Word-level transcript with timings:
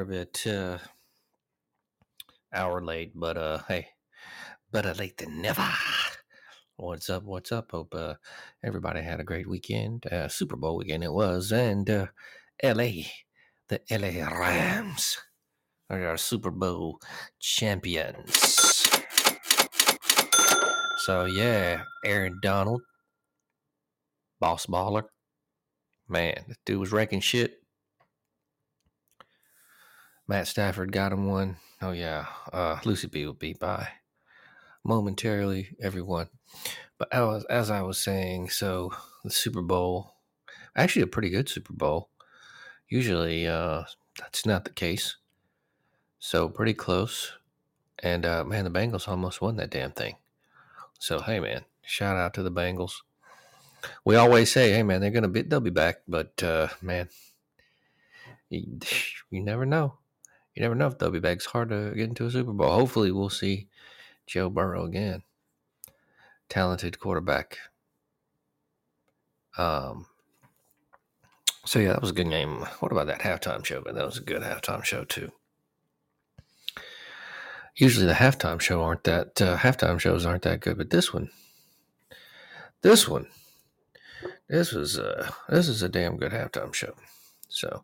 A 0.00 0.04
bit 0.06 0.46
uh, 0.46 0.78
hour 2.54 2.82
late, 2.82 3.12
but 3.14 3.36
uh, 3.36 3.58
hey, 3.68 3.88
better 4.72 4.94
late 4.94 5.18
than 5.18 5.42
never. 5.42 5.68
What's 6.76 7.10
up? 7.10 7.24
What's 7.24 7.52
up? 7.52 7.72
Hope 7.72 7.94
uh, 7.94 8.14
everybody 8.64 9.02
had 9.02 9.20
a 9.20 9.24
great 9.24 9.46
weekend. 9.46 10.06
Uh, 10.06 10.28
Super 10.28 10.56
Bowl 10.56 10.78
weekend 10.78 11.04
it 11.04 11.12
was, 11.12 11.52
and 11.52 11.90
uh, 11.90 12.06
LA, 12.64 13.10
the 13.68 13.82
LA 13.90 14.26
Rams 14.26 15.18
are 15.90 16.06
our 16.06 16.16
Super 16.16 16.50
Bowl 16.50 16.98
champions. 17.38 18.38
So 21.04 21.26
yeah, 21.26 21.82
Aaron 22.06 22.38
Donald, 22.40 22.80
boss 24.40 24.64
baller, 24.64 25.04
man, 26.08 26.44
this 26.48 26.56
dude 26.64 26.80
was 26.80 26.90
wrecking 26.90 27.20
shit. 27.20 27.59
Matt 30.30 30.46
Stafford 30.46 30.92
got 30.92 31.10
him 31.12 31.26
one. 31.26 31.56
Oh 31.82 31.90
yeah, 31.90 32.26
uh, 32.52 32.78
Lucy 32.84 33.08
B 33.08 33.26
will 33.26 33.32
be 33.32 33.52
by 33.52 33.88
momentarily, 34.84 35.76
everyone. 35.82 36.28
But 36.98 37.12
as, 37.12 37.44
as 37.46 37.68
I 37.68 37.82
was 37.82 38.00
saying, 38.00 38.50
so 38.50 38.92
the 39.24 39.30
Super 39.32 39.60
Bowl, 39.60 40.14
actually 40.76 41.02
a 41.02 41.08
pretty 41.08 41.30
good 41.30 41.48
Super 41.48 41.72
Bowl. 41.72 42.10
Usually, 42.88 43.48
uh, 43.48 43.82
that's 44.20 44.46
not 44.46 44.62
the 44.62 44.70
case. 44.70 45.16
So 46.20 46.48
pretty 46.48 46.74
close. 46.74 47.32
And 47.98 48.24
uh, 48.24 48.44
man, 48.44 48.62
the 48.62 48.70
Bengals 48.70 49.08
almost 49.08 49.42
won 49.42 49.56
that 49.56 49.70
damn 49.70 49.90
thing. 49.90 50.14
So 51.00 51.18
hey, 51.18 51.40
man, 51.40 51.64
shout 51.82 52.16
out 52.16 52.34
to 52.34 52.44
the 52.44 52.52
Bengals. 52.52 52.92
We 54.04 54.14
always 54.14 54.52
say, 54.52 54.70
hey, 54.70 54.84
man, 54.84 55.00
they're 55.00 55.10
gonna 55.10 55.26
be, 55.26 55.42
they'll 55.42 55.58
be 55.58 55.70
back, 55.70 56.02
but 56.06 56.40
uh, 56.40 56.68
man, 56.80 57.08
you, 58.48 58.78
you 59.32 59.42
never 59.42 59.66
know. 59.66 59.94
You 60.60 60.64
never 60.64 60.74
know 60.74 60.88
if 60.88 60.98
they'll 60.98 61.10
be 61.10 61.20
back. 61.20 61.38
It's 61.38 61.46
hard 61.46 61.70
to 61.70 61.94
get 61.96 62.10
into 62.10 62.26
a 62.26 62.30
Super 62.30 62.52
Bowl. 62.52 62.70
Hopefully, 62.70 63.10
we'll 63.10 63.30
see 63.30 63.68
Joe 64.26 64.50
Burrow 64.50 64.84
again. 64.84 65.22
Talented 66.50 67.00
quarterback. 67.00 67.56
Um. 69.56 70.04
So 71.64 71.78
yeah, 71.78 71.94
that 71.94 72.02
was 72.02 72.10
a 72.10 72.12
good 72.12 72.28
game. 72.28 72.66
What 72.80 72.92
about 72.92 73.06
that 73.06 73.20
halftime 73.20 73.64
show? 73.64 73.80
But 73.80 73.94
that 73.94 74.04
was 74.04 74.18
a 74.18 74.22
good 74.22 74.42
halftime 74.42 74.84
show 74.84 75.04
too. 75.04 75.32
Usually 77.74 78.04
the 78.04 78.12
halftime 78.12 78.60
show 78.60 78.82
aren't 78.82 79.04
that 79.04 79.40
uh, 79.40 79.56
halftime 79.56 79.98
shows 79.98 80.26
aren't 80.26 80.42
that 80.42 80.60
good, 80.60 80.76
but 80.76 80.90
this 80.90 81.14
one, 81.14 81.30
this 82.82 83.08
one, 83.08 83.28
this 84.46 84.72
was 84.72 84.98
uh 84.98 85.30
this 85.48 85.68
is 85.68 85.82
a 85.82 85.88
damn 85.88 86.18
good 86.18 86.32
halftime 86.32 86.74
show. 86.74 86.92
So 87.48 87.82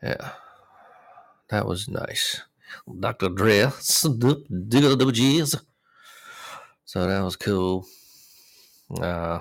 yeah, 0.00 0.34
that 1.50 1.66
was 1.66 1.88
nice. 1.88 2.42
Dr. 3.00 3.30
Dre, 3.30 3.70
so 6.84 7.06
that 7.06 7.20
was 7.22 7.36
cool. 7.36 7.86
Uh, 9.00 9.40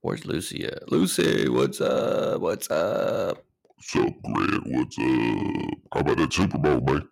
where's 0.00 0.26
Lucy 0.26 0.64
at? 0.64 0.90
Lucy, 0.90 1.48
what's 1.48 1.80
up? 1.80 2.40
What's 2.40 2.70
up? 2.70 3.44
What's 3.76 3.96
up, 3.96 4.22
Grant? 4.22 4.66
What's 4.66 4.98
up? 4.98 5.78
How 5.92 6.00
about 6.00 6.16
that 6.18 6.32
Super 6.32 6.58
Bowl, 6.58 6.80
man? 6.80 7.08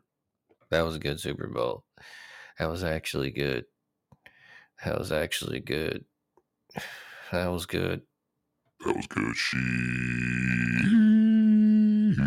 That 0.71 0.83
was 0.85 0.97
a 0.97 0.99
good 0.99 1.21
Super 1.21 1.49
Bowl. 1.49 1.85
That 2.59 2.69
was 2.71 2.85
actually 2.85 3.31
good. 3.31 3.65
That 4.85 4.99
was 4.99 5.13
actually 5.13 5.61
good. 5.61 6.05
That 7.33 7.49
was 7.49 7.67
good. 7.67 8.03
That 8.85 8.97
was 8.97 9.07
good 9.07 9.37
shit. 9.37 10.86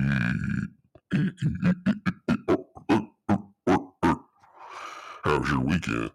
How 5.23 5.39
was 5.39 5.49
your 5.49 5.61
weekend? 5.61 6.11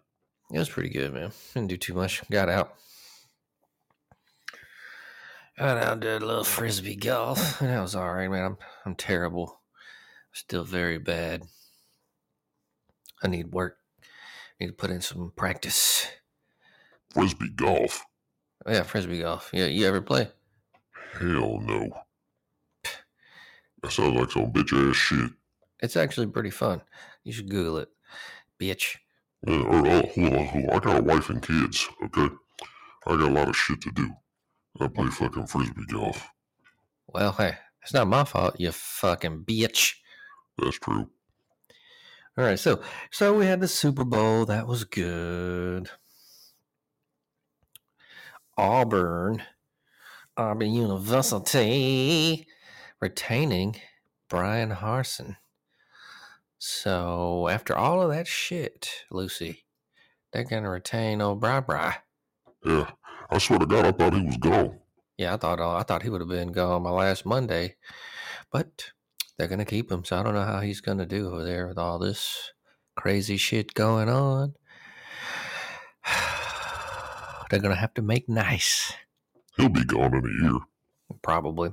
It 0.53 0.59
was 0.59 0.69
pretty 0.69 0.89
good, 0.89 1.13
man. 1.13 1.31
Didn't 1.53 1.67
do 1.69 1.77
too 1.77 1.93
much. 1.93 2.21
Got 2.29 2.47
out. 2.47 2.75
Got 5.57 5.77
out 5.77 5.93
and 5.93 6.01
did 6.01 6.21
a 6.21 6.25
little 6.25 6.43
frisbee 6.43 6.95
golf, 6.95 7.59
and 7.61 7.69
that 7.69 7.81
was 7.81 7.95
all 7.95 8.13
right, 8.13 8.29
man. 8.29 8.45
I'm 8.45 8.57
I'm 8.85 8.95
terrible. 8.95 9.59
Still 10.31 10.63
very 10.63 10.97
bad. 10.97 11.43
I 13.23 13.27
need 13.27 13.51
work. 13.51 13.77
Need 14.59 14.67
to 14.67 14.73
put 14.73 14.89
in 14.89 15.01
some 15.01 15.33
practice. 15.35 16.07
Frisbee 17.11 17.49
golf? 17.49 18.03
Yeah, 18.67 18.83
frisbee 18.83 19.19
golf. 19.19 19.49
Yeah, 19.53 19.65
you 19.65 19.85
ever 19.85 20.01
play? 20.01 20.29
Hell 21.19 21.59
no. 21.61 21.89
That 23.81 23.91
sounds 23.91 24.19
like 24.19 24.31
some 24.31 24.51
bitch 24.51 24.73
ass 24.89 24.95
shit. 24.95 25.31
It's 25.81 25.95
actually 25.95 26.27
pretty 26.27 26.49
fun. 26.49 26.81
You 27.23 27.33
should 27.33 27.49
Google 27.49 27.77
it, 27.79 27.89
bitch. 28.59 28.95
Yeah, 29.45 29.61
or, 29.61 29.85
oh, 29.87 30.01
hold 30.07 30.33
on, 30.33 30.45
hold 30.47 30.69
on. 30.69 30.75
I 30.75 30.79
got 30.79 30.99
a 30.99 31.03
wife 31.03 31.29
and 31.29 31.41
kids, 31.41 31.87
okay? 32.05 32.33
I 33.07 33.11
got 33.11 33.29
a 33.29 33.31
lot 33.31 33.49
of 33.49 33.55
shit 33.55 33.81
to 33.81 33.91
do. 33.91 34.09
I 34.79 34.87
play 34.87 35.07
fucking 35.07 35.47
frisbee 35.47 35.85
golf. 35.91 36.27
Well, 37.07 37.31
hey, 37.33 37.57
it's 37.81 37.93
not 37.93 38.07
my 38.07 38.23
fault. 38.23 38.59
You 38.59 38.71
fucking 38.71 39.43
bitch. 39.45 39.93
That's 40.57 40.79
true. 40.79 41.09
All 42.37 42.43
right, 42.43 42.59
so 42.59 42.81
so 43.11 43.33
we 43.33 43.45
had 43.45 43.61
the 43.61 43.67
Super 43.67 44.03
Bowl. 44.03 44.45
That 44.45 44.67
was 44.67 44.83
good. 44.83 45.89
Auburn, 48.57 49.43
Auburn 50.35 50.73
University, 50.73 52.47
retaining 53.01 53.75
Bryan 54.29 54.71
Harsin. 54.71 55.37
So 56.57 57.47
after 57.49 57.75
all 57.75 58.01
of 58.01 58.09
that 58.09 58.27
shit, 58.27 58.89
Lucy, 59.11 59.65
they're 60.31 60.43
gonna 60.43 60.69
retain 60.69 61.21
old 61.21 61.41
Bri 61.41 61.61
Bri. 61.61 61.91
Yeah, 62.65 62.89
I 63.29 63.37
swear 63.37 63.59
to 63.59 63.65
God, 63.65 63.85
I 63.85 63.91
thought 63.91 64.13
he 64.13 64.21
was 64.25 64.37
gone. 64.37 64.79
Yeah, 65.17 65.33
I 65.35 65.37
thought 65.37 65.59
uh, 65.59 65.75
I 65.75 65.83
thought 65.83 66.03
he 66.03 66.09
would 66.09 66.21
have 66.21 66.29
been 66.29 66.51
gone 66.51 66.83
my 66.83 66.89
last 66.89 67.25
Monday, 67.25 67.75
but 68.51 68.91
they're 69.37 69.47
gonna 69.47 69.65
keep 69.65 69.91
him. 69.91 70.03
So 70.03 70.17
I 70.17 70.23
don't 70.23 70.33
know 70.33 70.43
how 70.43 70.61
he's 70.61 70.81
gonna 70.81 71.05
do 71.05 71.27
over 71.27 71.43
there 71.43 71.67
with 71.67 71.77
all 71.77 71.99
this 71.99 72.51
crazy 72.95 73.37
shit 73.37 73.73
going 73.73 74.09
on. 74.09 74.55
they're 77.49 77.59
gonna 77.59 77.75
have 77.75 77.93
to 77.95 78.01
make 78.01 78.27
nice, 78.27 78.93
He'll 79.57 79.69
be 79.69 79.85
gone 79.85 80.13
in 80.15 80.25
a 80.25 80.43
year. 80.43 80.59
probably. 81.21 81.71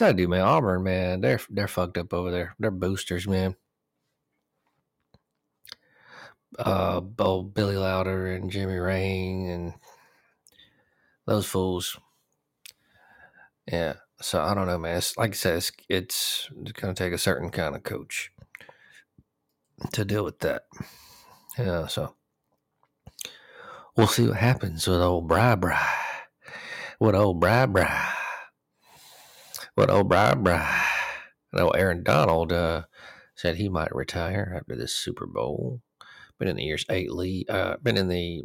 I 0.00 0.12
do, 0.12 0.26
man. 0.28 0.40
Auburn, 0.40 0.82
man, 0.82 1.20
they're 1.20 1.40
they're 1.50 1.68
fucked 1.68 1.98
up 1.98 2.12
over 2.12 2.30
there. 2.30 2.56
They're 2.58 2.70
boosters, 2.70 3.28
man. 3.28 3.56
Uh, 6.58 7.00
Bo, 7.00 7.42
Billy 7.42 7.76
Lowder 7.76 8.32
and 8.32 8.50
Jimmy 8.50 8.76
Rane 8.76 9.48
and 9.48 9.74
those 11.26 11.46
fools. 11.46 11.98
Yeah. 13.66 13.94
So 14.20 14.40
I 14.40 14.54
don't 14.54 14.68
know, 14.68 14.78
man. 14.78 14.98
It's, 14.98 15.16
like 15.16 15.30
I 15.30 15.34
said, 15.34 15.56
it's, 15.56 15.72
it's 15.88 16.50
going 16.72 16.94
to 16.94 17.02
take 17.02 17.12
a 17.12 17.18
certain 17.18 17.50
kind 17.50 17.74
of 17.74 17.82
coach 17.82 18.30
to 19.92 20.04
deal 20.04 20.24
with 20.24 20.38
that. 20.40 20.62
Yeah. 21.58 21.88
So 21.88 22.14
we'll 23.96 24.06
see 24.06 24.28
what 24.28 24.36
happens 24.36 24.86
with 24.86 25.00
old 25.00 25.26
Bri 25.26 25.56
Bri. 25.56 25.74
What 26.98 27.16
old 27.16 27.40
Bri 27.40 27.66
Bri. 27.66 27.86
Old 29.76 30.08
Bri 30.08 30.34
Bri. 30.36 30.54
I 30.54 30.86
know 31.52 31.70
Aaron 31.70 32.02
Donald 32.02 32.52
uh, 32.52 32.82
said 33.34 33.56
he 33.56 33.68
might 33.68 33.94
retire 33.94 34.54
after 34.56 34.76
this 34.76 34.94
Super 34.94 35.26
Bowl. 35.26 35.80
Been 36.38 36.48
in 36.48 36.56
the 36.56 36.64
years 36.64 36.84
eight 36.90 37.10
league. 37.12 37.50
Uh, 37.50 37.76
been 37.82 37.96
in 37.96 38.08
the 38.08 38.42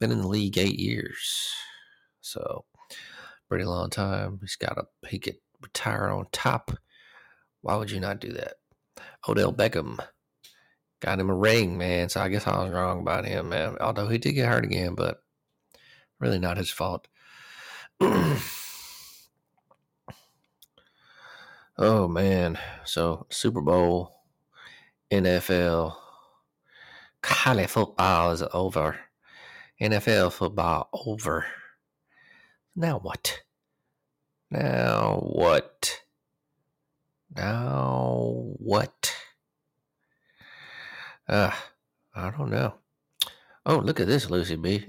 been 0.00 0.12
in 0.12 0.20
the 0.20 0.28
league 0.28 0.58
eight 0.58 0.78
years. 0.78 1.52
So 2.20 2.64
pretty 3.48 3.64
long 3.64 3.90
time. 3.90 4.38
He's 4.40 4.56
got 4.56 4.78
a 4.78 4.84
he 5.08 5.18
could 5.18 5.36
retire 5.62 6.08
on 6.10 6.26
top. 6.32 6.72
Why 7.62 7.76
would 7.76 7.90
you 7.90 8.00
not 8.00 8.20
do 8.20 8.32
that? 8.32 8.54
Odell 9.28 9.52
Beckham 9.52 9.98
got 11.00 11.20
him 11.20 11.30
a 11.30 11.34
ring, 11.34 11.78
man. 11.78 12.08
So 12.08 12.20
I 12.20 12.28
guess 12.28 12.46
I 12.46 12.62
was 12.62 12.72
wrong 12.72 13.00
about 13.00 13.24
him, 13.24 13.48
man. 13.48 13.76
Although 13.80 14.08
he 14.08 14.18
did 14.18 14.32
get 14.32 14.48
hurt 14.48 14.64
again, 14.64 14.94
but 14.94 15.18
really 16.18 16.38
not 16.38 16.56
his 16.56 16.70
fault. 16.70 17.06
oh 18.00 18.40
man. 22.08 22.58
So 22.84 23.26
Super 23.30 23.60
Bowl, 23.60 24.12
NFL, 25.10 25.94
college 27.22 27.70
football 27.70 28.32
is 28.32 28.42
over. 28.52 28.98
NFL 29.80 30.32
football 30.32 30.88
over. 30.92 31.46
Now 32.74 32.98
what? 32.98 33.42
Now 34.50 35.20
what? 35.22 36.00
Now 37.36 38.54
what? 38.58 39.14
Uh, 41.28 41.52
I 42.14 42.30
don't 42.30 42.50
know. 42.50 42.74
Oh, 43.66 43.76
look 43.76 44.00
at 44.00 44.06
this, 44.06 44.30
Lucy 44.30 44.56
B. 44.56 44.86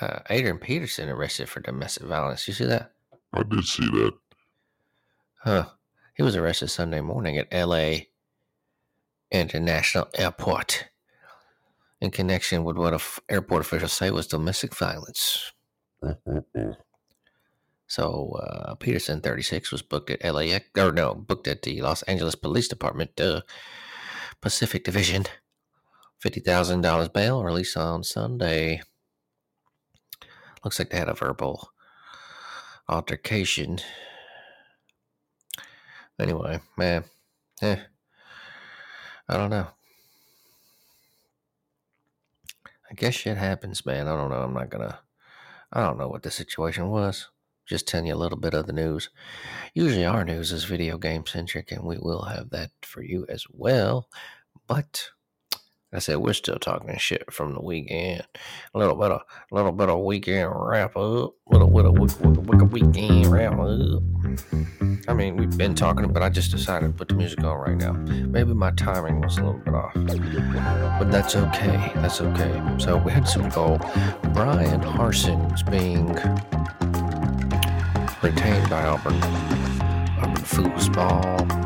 Uh, 0.00 0.18
Adrian 0.30 0.58
Peterson 0.58 1.08
arrested 1.08 1.48
for 1.48 1.60
domestic 1.60 2.04
violence. 2.04 2.46
You 2.48 2.54
see 2.54 2.64
that? 2.64 2.92
I 3.32 3.42
did 3.42 3.64
see 3.64 3.86
that. 3.86 4.12
Huh. 5.42 5.66
He 6.14 6.22
was 6.22 6.34
arrested 6.34 6.68
Sunday 6.68 7.00
morning 7.00 7.38
at 7.38 7.52
LA 7.52 7.98
International 9.30 10.08
Airport 10.14 10.86
in 12.00 12.10
connection 12.10 12.64
with 12.64 12.76
what 12.76 12.92
a 12.92 12.96
f- 12.96 13.20
airport 13.28 13.62
officials 13.62 13.92
say 13.92 14.10
was 14.10 14.26
domestic 14.26 14.74
violence. 14.74 15.52
So 17.86 18.32
uh, 18.42 18.74
Peterson, 18.74 19.20
36, 19.20 19.70
was 19.70 19.82
booked 19.82 20.10
at 20.10 20.34
LAX, 20.34 20.66
or 20.76 20.90
no, 20.92 21.14
booked 21.14 21.46
at 21.46 21.62
the 21.62 21.80
Los 21.80 22.02
Angeles 22.02 22.34
Police 22.34 22.68
Department, 22.68 23.18
uh, 23.20 23.42
Pacific 24.40 24.84
Division. 24.84 25.26
$50,000 26.24 27.12
bail 27.12 27.44
released 27.44 27.76
on 27.76 28.02
Sunday. 28.02 28.80
Looks 30.66 30.80
like 30.80 30.90
they 30.90 30.98
had 30.98 31.08
a 31.08 31.14
verbal 31.14 31.70
altercation. 32.88 33.78
Anyway, 36.18 36.58
man, 36.76 37.04
eh, 37.62 37.76
I 39.28 39.36
don't 39.36 39.50
know. 39.50 39.68
I 42.90 42.94
guess 42.96 43.14
shit 43.14 43.36
happens, 43.36 43.86
man. 43.86 44.08
I 44.08 44.16
don't 44.16 44.28
know. 44.28 44.42
I'm 44.42 44.54
not 44.54 44.68
gonna. 44.68 44.98
I 45.72 45.84
don't 45.84 45.98
know 45.98 46.08
what 46.08 46.24
the 46.24 46.32
situation 46.32 46.90
was. 46.90 47.28
Just 47.64 47.86
telling 47.86 48.08
you 48.08 48.14
a 48.14 48.16
little 48.16 48.36
bit 48.36 48.54
of 48.54 48.66
the 48.66 48.72
news. 48.72 49.08
Usually 49.72 50.04
our 50.04 50.24
news 50.24 50.50
is 50.50 50.64
video 50.64 50.98
game 50.98 51.24
centric, 51.26 51.70
and 51.70 51.84
we 51.84 51.96
will 51.96 52.22
have 52.22 52.50
that 52.50 52.72
for 52.82 53.04
you 53.04 53.24
as 53.28 53.44
well. 53.52 54.08
But 54.66 55.10
I 55.96 55.98
said 55.98 56.18
we're 56.18 56.34
still 56.34 56.58
talking 56.58 56.94
shit 56.98 57.32
from 57.32 57.54
the 57.54 57.60
weekend. 57.62 58.22
A 58.74 58.78
little 58.78 58.96
bit 58.96 59.10
of, 59.10 59.22
a 59.50 59.54
little 59.54 59.72
bit 59.72 59.88
of 59.88 60.00
weekend 60.00 60.50
wrap 60.54 60.94
up. 60.94 61.34
Little 61.50 61.70
bit 61.70 61.86
of 61.86 61.98
week- 61.98 62.20
week- 62.20 62.62
week- 62.70 62.70
weekend 62.92 63.26
wrap 63.28 63.58
up. 63.58 64.02
I 65.08 65.14
mean, 65.14 65.36
we've 65.36 65.56
been 65.56 65.74
talking, 65.74 66.12
but 66.12 66.22
I 66.22 66.28
just 66.28 66.50
decided 66.50 66.88
to 66.88 66.92
put 66.92 67.08
the 67.08 67.14
music 67.14 67.42
on 67.42 67.56
right 67.56 67.76
now. 67.78 67.92
Maybe 67.92 68.52
my 68.52 68.72
timing 68.72 69.22
was 69.22 69.38
a 69.38 69.44
little 69.44 69.60
bit 69.60 69.74
off, 69.74 69.94
but 70.98 71.10
that's 71.10 71.34
okay. 71.34 71.92
That's 71.96 72.20
okay. 72.20 72.62
So 72.78 72.98
we 72.98 73.10
had 73.10 73.26
some 73.26 73.48
Bowl. 73.48 73.78
Bryan 74.34 74.82
Harsin's 74.82 75.62
being 75.62 76.08
retained 78.22 78.68
by 78.68 78.84
Auburn. 78.84 79.14
Auburn 80.20 80.34
foosball. 80.44 81.65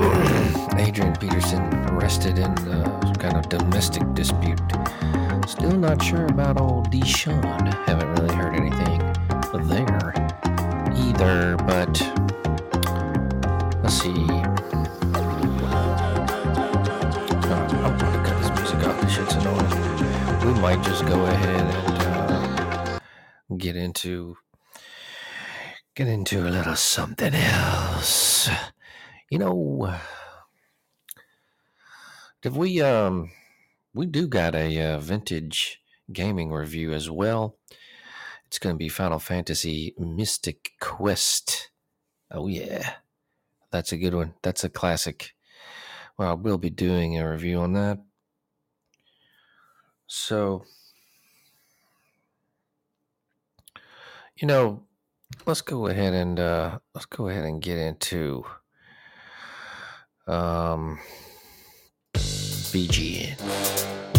Adrian 0.78 1.14
Peterson 1.16 1.62
arrested 1.90 2.38
in 2.38 2.50
uh, 2.68 3.00
some 3.02 3.16
kind 3.16 3.36
of 3.36 3.48
domestic 3.48 4.02
dispute. 4.14 4.60
Still 5.46 5.76
not 5.76 6.02
sure 6.02 6.26
about 6.26 6.60
old 6.60 6.90
Deshaun. 6.90 7.72
Haven't 7.86 8.08
really 8.14 8.34
heard 8.34 8.54
anything 8.54 9.00
there 9.70 10.14
either, 10.96 11.56
but 11.58 12.00
let's 13.82 14.00
see. 14.00 14.26
Uh, 17.44 17.68
I'm 17.84 17.98
gonna 17.98 18.22
cut 18.24 18.36
this 18.42 18.50
music 18.56 18.80
off. 18.86 19.00
This 19.00 19.12
shit's 19.14 19.34
annoying. 19.34 20.54
We 20.54 20.60
might 20.60 20.82
just 20.82 21.04
go 21.06 21.24
ahead 21.26 21.66
and 21.66 22.02
uh, 22.02 22.98
get 23.56 23.76
into 23.76 24.36
get 25.94 26.08
into 26.08 26.48
a 26.48 26.50
little 26.50 26.76
something 26.76 27.34
else. 27.34 28.48
You 29.30 29.38
know, 29.38 29.94
did 32.42 32.54
we 32.54 32.82
um 32.82 33.30
we 33.94 34.06
do 34.06 34.28
got 34.28 34.54
a 34.54 34.80
uh, 34.80 34.98
vintage 34.98 35.80
gaming 36.12 36.50
review 36.52 36.92
as 36.92 37.10
well. 37.10 37.56
It's 38.46 38.58
going 38.58 38.74
to 38.74 38.78
be 38.78 38.88
Final 38.88 39.18
Fantasy 39.18 39.94
Mystic 39.98 40.72
Quest. 40.80 41.70
Oh 42.30 42.48
yeah. 42.48 42.94
That's 43.70 43.92
a 43.92 43.96
good 43.96 44.14
one. 44.14 44.34
That's 44.42 44.64
a 44.64 44.68
classic. 44.68 45.32
Well, 46.18 46.36
we'll 46.36 46.58
be 46.58 46.70
doing 46.70 47.18
a 47.18 47.30
review 47.30 47.60
on 47.60 47.72
that. 47.74 47.98
So, 50.06 50.64
you 54.36 54.48
know, 54.48 54.82
let's 55.46 55.60
go 55.60 55.86
ahead 55.86 56.14
and 56.14 56.40
uh 56.40 56.78
let's 56.94 57.06
go 57.06 57.28
ahead 57.28 57.44
and 57.44 57.62
get 57.62 57.78
into 57.78 58.44
um 60.26 60.98
VGN. 62.14 64.09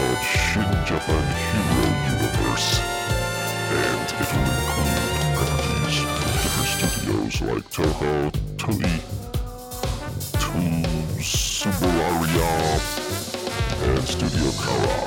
Called 0.00 0.24
Shin 0.24 0.70
Japan 0.86 1.24
Hero 1.36 1.84
Universe, 2.08 2.70
and 3.68 4.08
it 4.16 4.28
will 4.32 4.48
include 4.56 5.04
properties 5.36 5.96
from 6.00 6.32
different 6.40 6.70
studios 6.72 7.36
like 7.42 7.66
Toho, 7.68 8.12
Toei, 8.56 8.96
Tsuburaya, 11.20 12.52
and 13.84 14.04
Studio 14.08 14.48
Khara. 14.62 15.00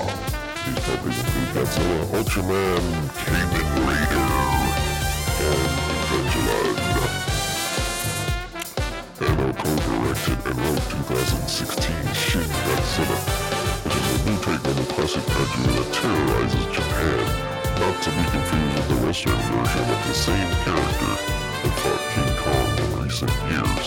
These 0.63 0.81
properties 0.85 1.19
include 1.23 1.49
Godzilla, 1.55 1.99
Ultraman, 2.13 2.85
Kamen 3.25 3.69
Rider, 3.87 4.29
and 5.49 5.73
Evangelion. 6.03 6.77
Anno 9.21 9.47
co-directed 9.53 10.39
and 10.45 10.57
wrote 10.59 10.85
2016 10.85 12.13
Shin 12.13 12.47
Godzilla, 12.65 13.52
new 14.25 14.37
take 14.41 14.65
on 14.65 14.75
the 14.75 14.85
classic 14.93 15.23
kaiju 15.33 15.63
that 15.77 15.89
terrorizes 15.93 16.65
Japan, 16.73 17.21
not 17.79 17.95
to 18.03 18.09
be 18.09 18.23
confused 18.33 18.75
with 18.77 18.87
the 18.89 18.97
Western 19.05 19.41
version 19.53 19.85
of 19.93 19.99
the 20.07 20.13
same 20.13 20.51
character 20.65 21.13
that 21.61 21.73
fought 21.81 22.03
King 22.13 22.31
Kong 22.41 22.69
in 22.83 22.89
recent 23.03 23.33
years. 23.51 23.85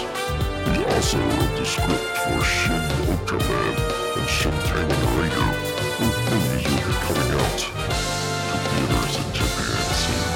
He 0.70 0.84
also 0.94 1.18
wrote 1.18 1.54
the 1.58 1.66
script 1.66 2.06
for 2.22 2.38
Shin 2.44 2.82
Ultraman 3.10 3.74
and 4.16 4.28
Shin 4.28 4.56
Kamen 4.68 5.02
Rider, 5.16 5.50
both 5.98 6.18
movies 6.30 6.64
will 6.66 6.82
be 6.86 6.94
coming 7.06 7.30
out 7.40 7.58
to 7.58 8.56
theaters 8.66 9.14
in 9.16 9.28
Japan 9.34 9.80
soon. 10.02 10.26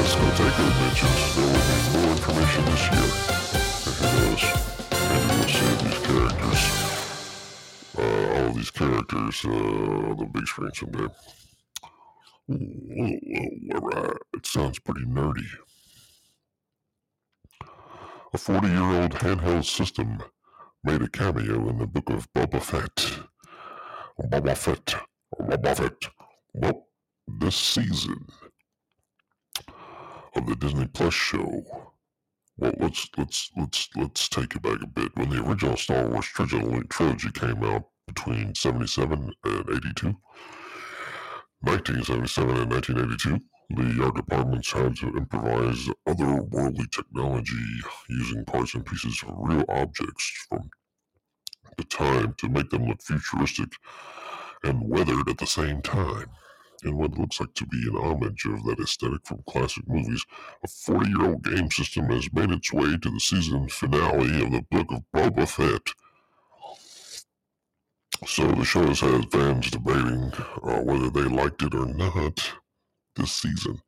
As 0.00 0.12
Kotaku 0.18 0.64
mentions, 0.80 1.22
there 1.36 1.46
will 1.46 1.66
be 1.68 1.76
more 1.94 2.10
information 2.16 2.62
this 2.66 2.84
year. 2.90 3.08
And 3.86 3.94
who 3.98 4.06
knows, 4.16 4.42
maybe 5.06 5.28
we'll 5.38 5.50
see 5.54 5.72
these 5.84 6.00
characters, 6.06 6.79
characters, 8.80 9.44
uh, 9.44 9.50
on 9.50 10.16
the 10.16 10.24
big 10.32 10.46
screen 10.46 10.72
someday. 10.72 11.08
Ooh, 12.50 13.74
alright, 13.74 14.16
it 14.32 14.46
sounds 14.46 14.78
pretty 14.78 15.04
nerdy. 15.04 15.46
A 18.32 18.38
40 18.38 18.68
year 18.68 19.02
old 19.02 19.12
handheld 19.12 19.66
system 19.66 20.22
made 20.82 21.02
a 21.02 21.08
cameo 21.08 21.68
in 21.68 21.78
the 21.78 21.86
book 21.86 22.08
of 22.08 22.32
Boba 22.32 22.62
Fett. 22.62 23.18
Boba 24.18 24.56
Fett. 24.56 24.94
Boba 25.38 25.76
Fett. 25.76 26.10
Well, 26.54 26.86
this 27.28 27.56
season 27.56 28.26
of 30.34 30.46
the 30.46 30.56
Disney 30.56 30.86
Plus 30.86 31.12
show. 31.12 31.64
Well, 32.56 32.72
let's 32.78 33.10
let's 33.18 33.50
let's 33.58 33.88
let's 33.94 34.28
take 34.30 34.54
it 34.56 34.62
back 34.62 34.82
a 34.82 34.86
bit. 34.86 35.14
When 35.16 35.28
the 35.28 35.44
original 35.46 35.76
Star 35.76 36.06
Wars 36.08 36.26
trilogy 36.26 37.30
came 37.32 37.62
out 37.64 37.89
between 38.14 38.54
77 38.54 39.32
and 39.44 39.70
82, 39.70 40.16
1977 41.60 42.56
and 42.56 42.70
1982, 42.72 43.38
the 43.76 44.04
art 44.04 44.16
departments 44.16 44.72
had 44.72 44.96
to 44.96 45.16
improvise 45.16 45.88
otherworldly 46.08 46.90
technology 46.90 47.52
using 48.08 48.44
parts 48.44 48.74
and 48.74 48.84
pieces 48.84 49.22
of 49.22 49.34
real 49.38 49.64
objects 49.68 50.46
from 50.48 50.68
the 51.76 51.84
time 51.84 52.34
to 52.38 52.48
make 52.48 52.68
them 52.70 52.86
look 52.86 53.00
futuristic 53.00 53.72
and 54.64 54.88
weathered 54.88 55.28
at 55.28 55.38
the 55.38 55.46
same 55.46 55.80
time. 55.80 56.26
In 56.82 56.96
what 56.96 57.16
looks 57.16 57.38
like 57.40 57.54
to 57.54 57.66
be 57.66 57.82
an 57.88 57.96
homage 57.96 58.44
of 58.46 58.64
that 58.64 58.80
aesthetic 58.80 59.24
from 59.24 59.44
classic 59.48 59.86
movies, 59.86 60.24
a 60.64 60.68
40 60.68 61.10
year 61.10 61.26
old 61.26 61.44
game 61.44 61.70
system 61.70 62.06
has 62.06 62.32
made 62.32 62.50
its 62.50 62.72
way 62.72 62.96
to 62.96 63.10
the 63.10 63.20
season 63.20 63.68
finale 63.68 64.42
of 64.42 64.50
the 64.50 64.64
Book 64.70 64.88
of 64.90 65.02
Boba 65.14 65.46
Fett. 65.46 65.92
So 68.26 68.46
the 68.52 68.64
show 68.64 68.86
has 68.86 69.00
had 69.00 69.30
fans 69.32 69.70
debating 69.70 70.32
uh, 70.62 70.80
whether 70.82 71.10
they 71.10 71.22
liked 71.22 71.62
it 71.62 71.74
or 71.74 71.86
not 71.86 72.52
this 73.16 73.32
season. 73.32 73.80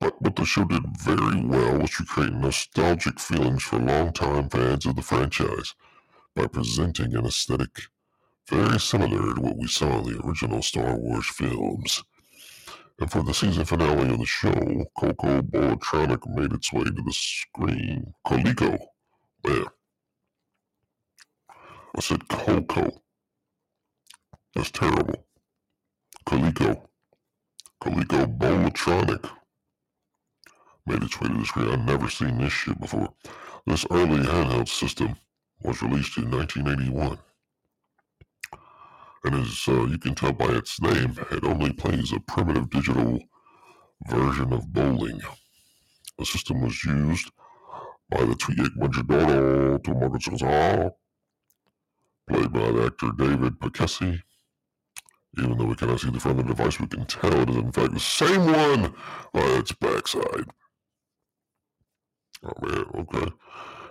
But 0.00 0.20
what 0.22 0.36
the 0.36 0.44
show 0.44 0.64
did 0.64 0.82
very 0.98 1.44
well 1.44 1.78
was 1.78 1.90
to 1.92 2.04
create 2.04 2.32
nostalgic 2.32 3.20
feelings 3.20 3.62
for 3.62 3.78
longtime 3.78 4.50
fans 4.50 4.86
of 4.86 4.96
the 4.96 5.02
franchise 5.02 5.74
by 6.34 6.46
presenting 6.46 7.14
an 7.14 7.26
aesthetic 7.26 7.82
very 8.48 8.78
similar 8.78 9.34
to 9.34 9.40
what 9.40 9.56
we 9.56 9.66
saw 9.66 9.98
in 9.98 10.12
the 10.12 10.26
original 10.26 10.62
Star 10.62 10.96
Wars 10.96 11.26
films. 11.26 12.02
And 12.98 13.10
for 13.10 13.22
the 13.22 13.32
season 13.32 13.64
finale 13.64 14.12
of 14.12 14.18
the 14.18 14.26
show, 14.26 14.84
Coco 14.98 15.42
Bowlatronic 15.42 16.26
made 16.26 16.52
its 16.52 16.72
way 16.72 16.84
to 16.84 16.90
the 16.90 17.12
screen. 17.12 18.14
Coleco. 18.26 18.78
Man. 19.44 19.64
I 21.96 22.00
said 22.00 22.28
Coco. 22.28 23.01
That's 24.54 24.70
terrible. 24.70 25.26
Coleco. 26.26 26.86
Coleco 27.82 28.38
Bowlatronic 28.38 29.30
made 30.86 31.02
its 31.02 31.20
way 31.20 31.28
to 31.28 31.34
the 31.34 31.44
screen. 31.44 31.68
I've 31.68 31.84
never 31.86 32.08
seen 32.08 32.38
this 32.38 32.52
shit 32.52 32.80
before. 32.80 33.12
This 33.66 33.86
early 33.90 34.22
handheld 34.24 34.68
system 34.68 35.16
was 35.62 35.82
released 35.82 36.16
in 36.18 36.30
1981 36.30 37.18
and 39.24 39.34
as 39.36 39.64
uh, 39.68 39.84
you 39.84 39.98
can 39.98 40.14
tell 40.14 40.32
by 40.32 40.46
its 40.46 40.80
name, 40.80 41.16
it 41.30 41.44
only 41.44 41.72
plays 41.72 42.12
a 42.12 42.20
primitive 42.20 42.70
digital 42.70 43.20
version 44.08 44.52
of 44.52 44.72
bowling. 44.72 45.20
The 46.18 46.26
system 46.26 46.60
was 46.62 46.84
used 46.84 47.30
by 48.10 48.24
the 48.24 48.34
Twi'lek 48.34 48.76
majordomo 48.76 49.82
to 49.84 49.94
Margaret 49.94 50.92
played 52.28 52.52
by 52.52 52.70
the 52.72 52.86
actor 52.86 53.10
David 53.16 53.60
Pasquesi. 53.60 54.22
Even 55.38 55.56
though 55.56 55.64
we 55.64 55.74
cannot 55.74 56.00
see 56.00 56.10
the 56.10 56.20
front 56.20 56.40
of 56.40 56.46
the 56.46 56.54
device, 56.54 56.78
we 56.78 56.86
can 56.86 57.06
tell 57.06 57.32
it 57.32 57.48
is 57.48 57.56
in 57.56 57.72
fact 57.72 57.94
the 57.94 58.00
same 58.00 58.44
one 58.44 58.94
by 59.32 59.40
its 59.40 59.72
backside. 59.72 60.50
Oh 62.44 62.52
man, 62.60 62.84
okay. 62.96 63.32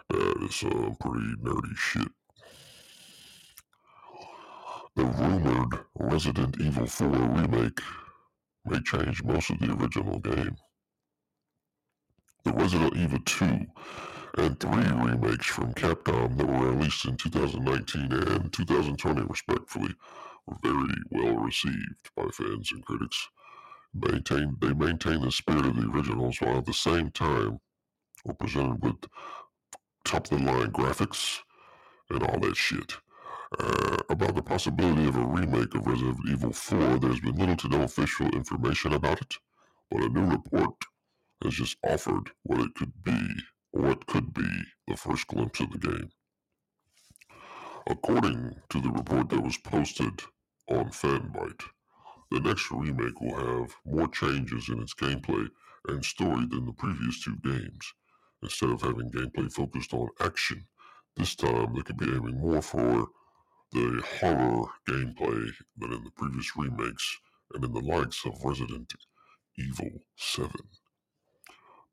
That 0.09 0.43
is 0.43 0.55
some 0.55 0.97
pretty 0.99 1.35
nerdy 1.41 1.75
shit. 1.75 2.09
The 4.95 5.05
rumored 5.05 5.79
Resident 5.95 6.59
Evil 6.59 6.85
4 6.85 7.07
remake 7.07 7.79
may 8.65 8.81
change 8.81 9.23
most 9.23 9.49
of 9.49 9.59
the 9.59 9.73
original 9.73 10.19
game. 10.19 10.57
The 12.43 12.51
Resident 12.53 12.97
Evil 12.97 13.19
2 13.25 13.65
and 14.37 14.59
3 14.59 14.69
remakes 14.69 15.45
from 15.45 15.73
Capcom 15.73 16.37
that 16.37 16.45
were 16.45 16.71
released 16.71 17.05
in 17.05 17.15
2019 17.15 18.11
and 18.11 18.51
2020 18.51 19.21
respectively 19.21 19.89
were 19.89 19.95
very 20.63 20.93
well 21.09 21.35
received 21.37 22.09
by 22.15 22.25
fans 22.33 22.71
and 22.71 22.85
critics. 22.85 23.27
Maintain, 23.93 24.57
they 24.61 24.73
maintain 24.73 25.21
the 25.21 25.31
spirit 25.31 25.65
of 25.65 25.75
the 25.75 25.89
originals 25.89 26.39
while 26.39 26.57
at 26.57 26.65
the 26.65 26.73
same 26.73 27.11
time 27.11 27.59
were 28.25 28.33
presented 28.33 28.81
with 28.83 28.95
top 30.05 30.31
of 30.31 30.39
the 30.39 30.45
line 30.45 30.71
graphics 30.71 31.39
and 32.09 32.23
all 32.23 32.39
that 32.39 32.55
shit 32.55 32.93
uh, 33.59 33.97
about 34.09 34.35
the 34.35 34.41
possibility 34.41 35.07
of 35.07 35.17
a 35.17 35.25
remake 35.25 35.75
of 35.75 35.85
Resident 35.85 36.17
Evil 36.29 36.53
4. 36.53 36.99
There's 36.99 37.19
been 37.19 37.35
little 37.35 37.55
to 37.57 37.67
no 37.69 37.83
official 37.83 38.27
information 38.29 38.93
about 38.93 39.21
it, 39.21 39.35
but 39.89 40.03
a 40.03 40.09
new 40.09 40.25
report 40.25 40.75
has 41.43 41.53
just 41.53 41.77
offered 41.83 42.31
what 42.43 42.61
it 42.61 42.73
could 42.75 42.93
be, 43.03 43.19
or 43.73 43.81
what 43.81 44.05
could 44.05 44.33
be, 44.33 44.47
the 44.87 44.95
first 44.95 45.27
glimpse 45.27 45.59
of 45.59 45.71
the 45.71 45.79
game. 45.79 46.09
According 47.87 48.61
to 48.69 48.79
the 48.79 48.91
report 48.91 49.29
that 49.29 49.41
was 49.41 49.57
posted 49.57 50.21
on 50.69 50.91
Fanbyte, 50.91 51.63
the 52.29 52.39
next 52.39 52.69
remake 52.71 53.19
will 53.19 53.35
have 53.35 53.75
more 53.85 54.07
changes 54.07 54.69
in 54.69 54.81
its 54.81 54.93
gameplay 54.93 55.49
and 55.87 56.05
story 56.05 56.45
than 56.45 56.65
the 56.65 56.73
previous 56.73 57.23
two 57.23 57.35
games. 57.37 57.93
Instead 58.43 58.69
of 58.69 58.81
having 58.81 59.11
gameplay 59.11 59.51
focused 59.51 59.93
on 59.93 60.09
action, 60.19 60.67
this 61.15 61.35
time 61.35 61.73
they 61.73 61.81
could 61.81 61.97
be 61.97 62.05
aiming 62.05 62.39
more 62.39 62.61
for 62.61 63.09
the 63.71 64.03
horror 64.19 64.67
gameplay 64.87 65.51
than 65.77 65.93
in 65.93 66.03
the 66.03 66.11
previous 66.11 66.55
remakes 66.55 67.17
and 67.53 67.65
in 67.65 67.73
the 67.73 67.81
likes 67.81 68.25
of 68.25 68.43
Resident 68.43 68.93
Evil 69.57 70.03
7. 70.15 70.51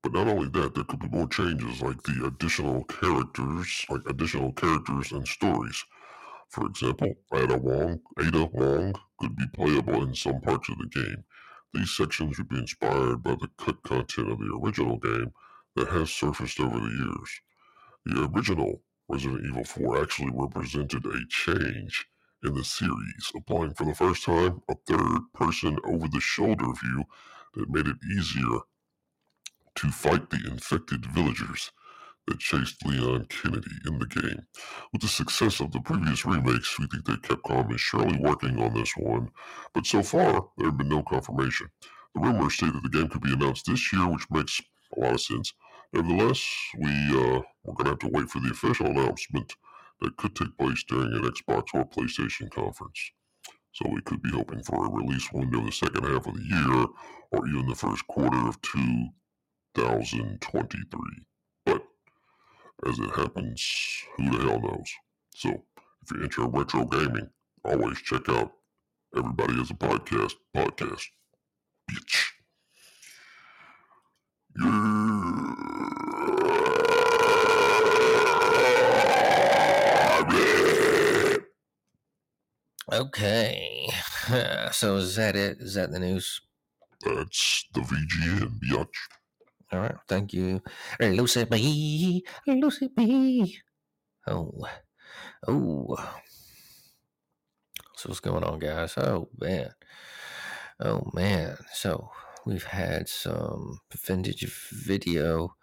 But 0.03 0.13
not 0.13 0.29
only 0.29 0.49
that, 0.51 0.75
there 0.75 0.85
could 0.85 1.01
be 1.01 1.09
more 1.09 1.27
changes 1.29 1.83
like 1.83 2.03
the 2.05 2.27
additional 2.27 2.85
characters, 2.85 3.85
like 3.89 4.03
additional 4.09 4.53
characters 4.53 5.11
and 5.11 5.27
stories. 5.27 5.85
For 6.51 6.67
example, 6.67 7.15
Ada 7.35 7.59
Wong, 7.59 8.01
Ada 8.19 8.45
Wong 8.45 8.95
could 9.19 9.37
be 9.37 9.47
playable 9.49 10.03
in 10.05 10.15
some 10.15 10.41
parts 10.41 10.69
of 10.69 10.79
the 10.79 10.87
game. 10.87 11.25
These 11.75 11.97
sections 11.97 12.39
would 12.39 12.49
be 12.49 12.59
inspired 12.59 13.25
by 13.25 13.35
the 13.35 13.51
cut 13.59 13.83
content 13.83 14.31
of 14.31 14.39
the 14.39 14.59
original 14.63 14.99
game 14.99 15.33
that 15.75 15.89
has 15.89 16.11
surfaced 16.11 16.61
over 16.61 16.79
the 16.79 16.91
years. 16.91 17.41
The 18.07 18.31
original 18.33 18.83
Resident 19.09 19.47
Evil 19.47 19.65
4 19.65 20.03
actually 20.03 20.31
represented 20.33 21.07
a 21.07 21.27
change 21.29 22.07
in 22.45 22.55
the 22.55 22.65
series, 22.65 23.33
applying 23.35 23.75
for 23.75 23.85
the 23.85 23.95
first 23.95 24.25
time 24.25 24.63
a 24.69 24.77
third 24.87 25.23
person 25.35 25.77
over 25.85 26.07
the 26.09 26.21
shoulder 26.21 26.73
view 26.73 27.05
that 27.55 27.69
made 27.69 27.89
it 27.89 27.97
easier 28.17 28.61
to 29.79 29.93
fight 29.93 30.29
the 30.31 30.41
infected 30.51 31.07
villagers 31.07 31.71
that 32.27 32.41
chased 32.41 32.85
Leon 32.85 33.27
Kennedy 33.31 33.71
in 33.87 34.01
the 34.01 34.07
game. 34.07 34.43
With 34.93 35.03
the 35.03 35.09
success 35.09 35.61
of 35.61 35.71
the 35.71 35.81
previous 35.81 36.27
remakes, 36.27 36.77
we 36.81 36.87
think 36.89 37.05
that 37.05 37.23
Capcom 37.23 37.73
is 37.73 37.81
surely 37.81 38.19
working 38.19 38.61
on 38.61 38.75
this 38.75 38.93
one, 38.97 39.31
but 39.73 39.87
so 39.87 40.03
far, 40.03 40.49
there 40.57 40.67
have 40.67 40.79
been 40.79 40.89
no 40.89 41.05
confirmation. 41.05 41.69
The 42.15 42.21
rumors 42.21 42.59
say 42.59 42.67
that 42.67 42.83
the 42.83 42.89
game 42.89 43.09
could 43.09 43.23
be 43.23 43.33
announced 43.33 43.67
this 43.67 43.93
year, 43.93 44.09
which 44.09 44.29
makes 44.31 44.61
a 44.97 45.01
lot 45.01 45.15
of 45.15 45.21
sense. 45.21 45.55
Nevertheless, 45.93 46.45
we 46.79 46.91
uh, 46.91 47.41
we're 47.63 47.75
gonna 47.75 47.91
have 47.91 48.01
to 48.01 48.09
wait 48.09 48.29
for 48.29 48.41
the 48.41 48.51
official 48.51 48.87
announcement 48.87 49.55
that 50.01 50.17
could 50.17 50.35
take 50.35 50.59
place 50.59 50.83
during 50.89 51.13
an 51.13 51.23
Xbox 51.23 51.69
or 51.73 51.85
PlayStation 51.85 52.51
conference. 52.51 53.13
So 53.73 53.89
we 53.89 54.01
could 54.03 54.23
be 54.23 54.31
hoping 54.31 54.65
for 54.65 54.87
a 54.87 54.91
release 54.91 55.31
window 55.33 55.61
in 55.61 55.67
the 55.67 55.73
second 55.73 56.03
half 56.03 56.27
of 56.27 56.35
the 56.35 56.43
year, 56.43 56.87
or 57.31 57.47
even 57.47 57.69
the 57.69 57.77
first 57.77 58.05
quarter 58.09 58.49
of 58.49 58.61
2023. 59.79 61.01
But 61.65 61.83
as 62.87 62.99
it 62.99 63.11
happens, 63.11 64.03
who 64.17 64.31
the 64.31 64.45
hell 64.45 64.61
knows? 64.61 64.91
So 65.35 65.51
if 65.51 66.11
you're 66.11 66.25
into 66.25 66.47
retro 66.49 66.85
gaming, 66.85 67.31
always 67.65 68.01
check 68.01 68.29
out 68.29 68.53
Everybody 69.17 69.55
has 69.55 69.71
a 69.71 69.75
Podcast 69.75 70.35
podcast. 70.55 71.07
Bitch. 71.91 72.29
Okay. 82.93 83.89
So 84.73 84.97
is 84.97 85.17
that 85.17 85.35
it? 85.37 85.57
Is 85.59 85.73
that 85.75 85.91
the 85.91 85.99
news? 85.99 86.43
That's 87.03 87.65
the 87.73 87.81
VGN, 87.81 88.61
biatch. 88.61 89.18
All 89.71 89.81
right. 89.81 89.97
Thank 90.09 90.33
you. 90.33 90.63
Lucy 91.01 91.45
B. 91.45 92.25
Lucy 92.47 92.89
B. 92.97 93.59
Oh. 94.27 94.67
Oh. 95.47 95.97
So 97.97 98.09
what's 98.09 98.21
going 98.21 98.45
on, 98.45 98.59
guys? 98.59 98.97
Oh, 98.97 99.29
man. 99.39 99.71
Oh, 100.81 101.11
man. 101.13 101.57
So 101.73 102.11
we've 102.47 102.65
had 102.65 103.09
some 103.09 103.81
vintage 103.95 104.45
video 104.71 105.55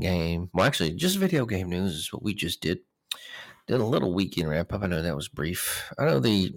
game. 0.00 0.50
Well, 0.52 0.66
actually, 0.66 0.94
just 0.94 1.18
video 1.18 1.46
game 1.46 1.68
news 1.68 1.94
is 1.94 2.12
what 2.12 2.22
we 2.22 2.34
just 2.34 2.60
did. 2.60 2.80
Did 3.66 3.80
a 3.80 3.84
little 3.84 4.14
weekend 4.14 4.48
wrap 4.48 4.72
up. 4.72 4.82
I 4.82 4.86
know 4.86 5.02
that 5.02 5.14
was 5.14 5.28
brief. 5.28 5.92
I 5.98 6.06
know 6.06 6.20
the 6.20 6.54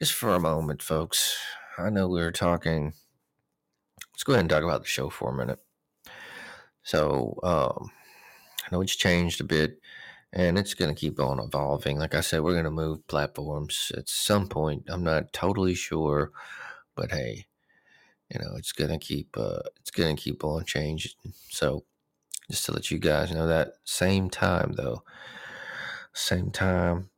just 0.00 0.14
for 0.14 0.34
a 0.34 0.40
moment, 0.40 0.82
folks. 0.82 1.36
I 1.78 1.90
know 1.90 2.08
we 2.08 2.20
were 2.20 2.32
talking. 2.32 2.94
Let's 4.12 4.24
go 4.24 4.32
ahead 4.32 4.40
and 4.40 4.50
talk 4.50 4.62
about 4.62 4.80
the 4.82 4.88
show 4.88 5.10
for 5.10 5.30
a 5.30 5.36
minute. 5.36 5.58
So, 6.84 7.38
um, 7.42 7.90
I 8.64 8.68
know 8.70 8.80
it's 8.80 8.96
changed 8.96 9.40
a 9.40 9.44
bit, 9.44 9.80
and 10.32 10.58
it's 10.58 10.74
going 10.74 10.94
to 10.94 10.98
keep 10.98 11.18
on 11.20 11.40
evolving. 11.40 11.98
Like 11.98 12.14
I 12.14 12.20
said, 12.20 12.42
we're 12.42 12.52
going 12.52 12.64
to 12.64 12.70
move 12.70 13.06
platforms 13.08 13.92
at 13.96 14.08
some 14.08 14.48
point. 14.48 14.84
I'm 14.88 15.04
not 15.04 15.32
totally 15.32 15.74
sure, 15.74 16.32
but 16.94 17.10
hey, 17.10 17.46
you 18.32 18.40
know, 18.40 18.54
it's 18.56 18.72
going 18.72 18.90
to 18.90 18.98
keep 18.98 19.36
uh, 19.36 19.60
it's 19.80 19.90
going 19.90 20.16
to 20.16 20.22
keep 20.22 20.44
on 20.44 20.64
changing. 20.64 21.12
So, 21.50 21.84
just 22.50 22.66
to 22.66 22.72
let 22.72 22.90
you 22.90 22.98
guys 22.98 23.32
know 23.32 23.46
that 23.46 23.74
same 23.84 24.30
time 24.30 24.72
though 24.76 25.02
same 26.14 26.50
time, 26.50 27.10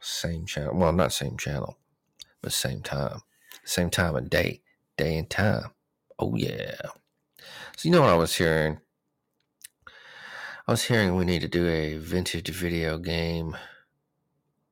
same 0.00 0.46
channel. 0.46 0.76
Well, 0.76 0.92
not 0.92 1.12
same 1.12 1.36
channel, 1.36 1.78
but 2.42 2.52
same 2.52 2.82
time, 2.82 3.20
same 3.64 3.88
time 3.88 4.16
of 4.16 4.28
day, 4.28 4.62
day 4.96 5.16
and 5.16 5.30
time. 5.30 5.70
Oh 6.18 6.34
yeah. 6.36 6.76
So 7.76 7.88
you 7.88 7.90
know 7.90 8.02
what 8.02 8.10
I 8.10 8.16
was 8.16 8.34
hearing? 8.34 8.80
I 10.68 10.72
was 10.72 10.82
hearing 10.82 11.14
we 11.14 11.24
need 11.24 11.42
to 11.42 11.48
do 11.48 11.68
a 11.68 11.96
vintage 11.96 12.48
video 12.48 12.98
game 12.98 13.56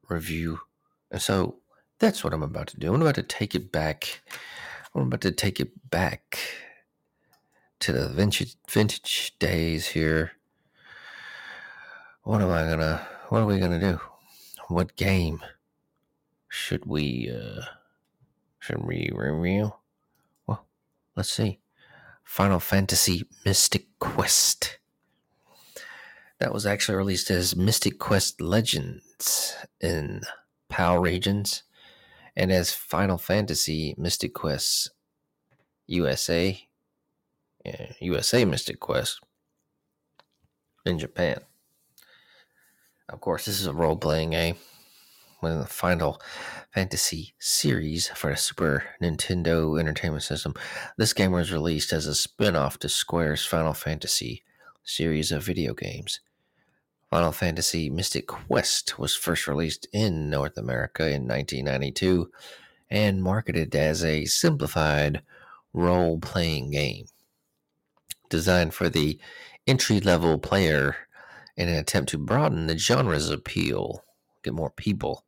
review, 0.09 0.59
and 1.13 1.23
so 1.23 1.59
that's 2.01 2.25
what 2.25 2.33
I'm 2.33 2.43
about 2.43 2.67
to 2.69 2.81
do. 2.81 2.93
I'm 2.93 3.01
about 3.01 3.15
to 3.15 3.23
take 3.23 3.55
it 3.55 3.71
back. 3.71 4.21
I'm 4.93 5.03
about 5.03 5.21
to 5.21 5.31
take 5.31 5.61
it 5.61 5.91
back 5.91 6.41
to 7.79 7.93
the 7.93 8.09
vintage 8.09 8.57
vintage 8.69 9.39
days 9.39 9.87
here. 9.87 10.33
What 12.25 12.43
am 12.43 12.51
I 12.51 12.69
gonna 12.69 13.07
what 13.29 13.43
are 13.43 13.47
we 13.47 13.61
gonna 13.61 13.79
do? 13.79 14.01
What 14.67 14.97
game 14.97 15.45
should 16.49 16.87
we 16.87 17.31
uh 17.33 17.67
should 18.59 18.83
we 18.83 19.13
review? 19.15 19.75
Well, 20.49 20.67
let's 21.15 21.31
see. 21.31 21.61
Final 22.25 22.59
Fantasy 22.59 23.29
Mystic 23.45 23.97
Quest. 24.01 24.79
That 26.45 26.53
was 26.53 26.67
actually 26.67 26.97
released 26.97 27.31
as 27.31 27.57
Mystic 27.57 27.99
Quest 27.99 28.39
Legends 28.39 29.57
in 29.81 30.21
PAL 30.69 30.99
regions 30.99 31.63
and 32.37 32.53
as 32.53 32.71
Final 32.71 33.17
Fantasy 33.17 33.95
Mystic 33.97 34.35
Quest 34.35 34.91
USA, 35.87 36.61
yeah, 37.65 37.77
uh, 37.81 37.93
USA 37.99 38.45
Mystic 38.45 38.79
Quest 38.79 39.21
in 40.85 40.99
Japan. 40.99 41.41
Of 43.09 43.23
course, 43.23 43.47
this 43.47 43.59
is 43.59 43.67
a 43.67 43.73
role 43.73 43.97
playing 43.97 44.33
game 44.33 44.57
with 45.41 45.59
the 45.59 45.67
Final 45.67 46.21
Fantasy 46.75 47.33
series 47.39 48.09
for 48.09 48.33
the 48.33 48.37
Super 48.37 48.85
Nintendo 49.03 49.81
Entertainment 49.81 50.25
System. 50.25 50.53
This 50.99 51.15
game 51.15 51.33
was 51.33 51.51
released 51.51 51.91
as 51.95 52.07
a 52.07 52.15
spin 52.15 52.55
off 52.55 52.79
to 52.81 52.91
Square's 52.91 53.47
Final 53.47 53.73
Fantasy 53.73 54.43
series 54.85 55.33
of 55.33 55.43
video 55.43 55.73
games. 55.73 56.21
Final 57.15 57.31
Fantasy 57.31 57.89
Mystic 57.91 58.27
Quest 58.27 58.99
was 58.99 59.15
first 59.15 59.47
released 59.47 59.87
in 59.93 60.29
North 60.31 60.59
America 60.59 61.05
in 61.05 61.29
1992 61.29 62.29
and 62.91 63.23
marketed 63.23 63.73
as 63.77 64.03
a 64.03 64.25
simplified 64.25 65.23
role 65.73 66.19
playing 66.19 66.73
game. 66.73 67.07
Designed 68.31 68.75
for 68.75 68.89
the 68.89 69.21
entry 69.65 70.01
level 70.01 70.39
player 70.39 70.97
in 71.57 71.69
an 71.69 71.77
attempt 71.77 72.11
to 72.11 72.19
broaden 72.19 72.67
the 72.67 72.77
genre's 72.77 73.31
appeal, 73.31 74.03
get 74.43 74.53
more 74.53 74.71
people 74.71 75.25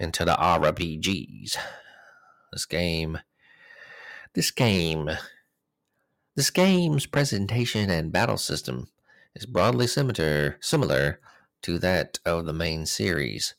into 0.00 0.24
the 0.24 0.36
RPGs. 0.36 1.58
This 2.50 2.64
game, 2.64 3.18
this 4.32 4.50
game, 4.50 5.10
this 6.34 6.48
game's 6.48 7.04
presentation 7.04 7.90
and 7.90 8.10
battle 8.10 8.38
system 8.38 8.88
is 9.38 9.46
broadly 9.46 9.86
similar, 9.86 10.58
similar 10.60 11.20
to 11.62 11.78
that 11.78 12.18
of 12.26 12.44
the 12.44 12.52
main 12.52 12.84
series, 12.84 13.54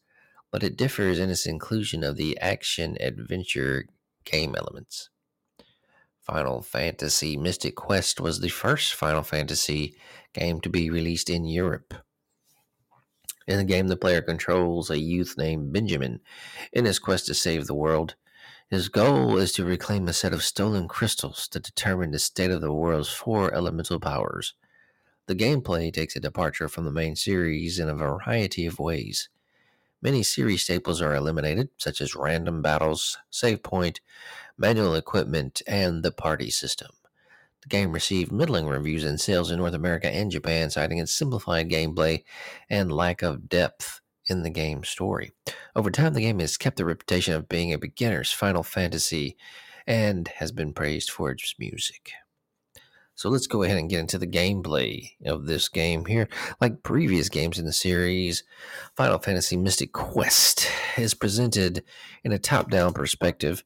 but 0.51 0.61
it 0.61 0.75
differs 0.75 1.19
in 1.19 1.29
its 1.29 1.45
inclusion 1.45 2.03
of 2.03 2.17
the 2.17 2.37
action 2.39 2.97
adventure 2.99 3.85
game 4.25 4.55
elements. 4.57 5.09
Final 6.21 6.61
Fantasy 6.61 7.37
Mystic 7.37 7.75
Quest 7.75 8.19
was 8.19 8.41
the 8.41 8.49
first 8.49 8.93
Final 8.93 9.23
Fantasy 9.23 9.95
game 10.33 10.59
to 10.61 10.69
be 10.69 10.89
released 10.89 11.29
in 11.29 11.45
Europe. 11.45 11.93
In 13.47 13.57
the 13.57 13.63
game, 13.63 13.87
the 13.87 13.95
player 13.95 14.21
controls 14.21 14.89
a 14.89 14.99
youth 14.99 15.35
named 15.37 15.71
Benjamin 15.71 16.19
in 16.73 16.83
his 16.83 16.99
quest 16.99 17.25
to 17.27 17.33
save 17.33 17.67
the 17.67 17.73
world. 17.73 18.15
His 18.69 18.89
goal 18.89 19.37
is 19.37 19.53
to 19.53 19.65
reclaim 19.65 20.07
a 20.07 20.13
set 20.13 20.33
of 20.33 20.43
stolen 20.43 20.89
crystals 20.89 21.47
to 21.47 21.59
determine 21.59 22.11
the 22.11 22.19
state 22.19 22.51
of 22.51 22.61
the 22.61 22.73
world's 22.73 23.09
four 23.09 23.51
elemental 23.53 23.99
powers. 23.99 24.53
The 25.29 25.35
gameplay 25.35 25.93
takes 25.93 26.15
a 26.15 26.19
departure 26.19 26.67
from 26.67 26.85
the 26.85 26.91
main 26.91 27.15
series 27.15 27.77
in 27.77 27.87
a 27.87 27.93
variety 27.93 28.65
of 28.65 28.79
ways. 28.79 29.29
Many 30.01 30.23
series 30.23 30.63
staples 30.63 31.03
are 31.03 31.13
eliminated, 31.13 31.69
such 31.77 32.01
as 32.01 32.15
random 32.15 32.63
battles, 32.63 33.15
save 33.29 33.61
point, 33.61 34.01
manual 34.57 34.95
equipment, 34.95 35.61
and 35.67 36.01
the 36.01 36.11
party 36.11 36.49
system. 36.49 36.89
The 37.61 37.67
game 37.67 37.91
received 37.91 38.31
middling 38.31 38.65
reviews 38.65 39.03
in 39.03 39.19
sales 39.19 39.51
in 39.51 39.59
North 39.59 39.75
America 39.75 40.09
and 40.09 40.31
Japan, 40.31 40.71
citing 40.71 40.97
its 40.97 41.13
simplified 41.13 41.69
gameplay 41.69 42.23
and 42.67 42.91
lack 42.91 43.21
of 43.21 43.47
depth 43.47 44.01
in 44.25 44.41
the 44.41 44.49
game 44.49 44.83
story. 44.83 45.31
Over 45.75 45.91
time, 45.91 46.15
the 46.15 46.21
game 46.21 46.39
has 46.39 46.57
kept 46.57 46.77
the 46.77 46.85
reputation 46.85 47.35
of 47.35 47.47
being 47.47 47.71
a 47.71 47.77
beginner's 47.77 48.31
Final 48.31 48.63
Fantasy 48.63 49.37
and 49.85 50.27
has 50.27 50.51
been 50.51 50.73
praised 50.73 51.11
for 51.11 51.29
its 51.29 51.53
music. 51.59 52.13
So 53.19 53.27
let's 53.27 53.47
go 53.47 53.63
ahead 53.63 53.77
and 53.77 53.89
get 53.89 53.99
into 53.99 54.17
the 54.17 54.25
gameplay 54.25 55.12
of 55.25 55.45
this 55.45 55.67
game 55.67 56.05
here. 56.05 56.29
Like 56.62 56.84
previous 56.84 57.27
games 57.27 57.60
in 57.60 57.65
the 57.65 57.73
series, 57.73 58.45
Final 58.95 59.19
Fantasy 59.19 59.58
Mystic 59.58 59.91
Quest 59.91 60.65
is 60.97 61.13
presented 61.13 61.84
in 62.23 62.32
a 62.32 62.39
top 62.39 62.69
down 62.71 62.93
perspective 62.93 63.65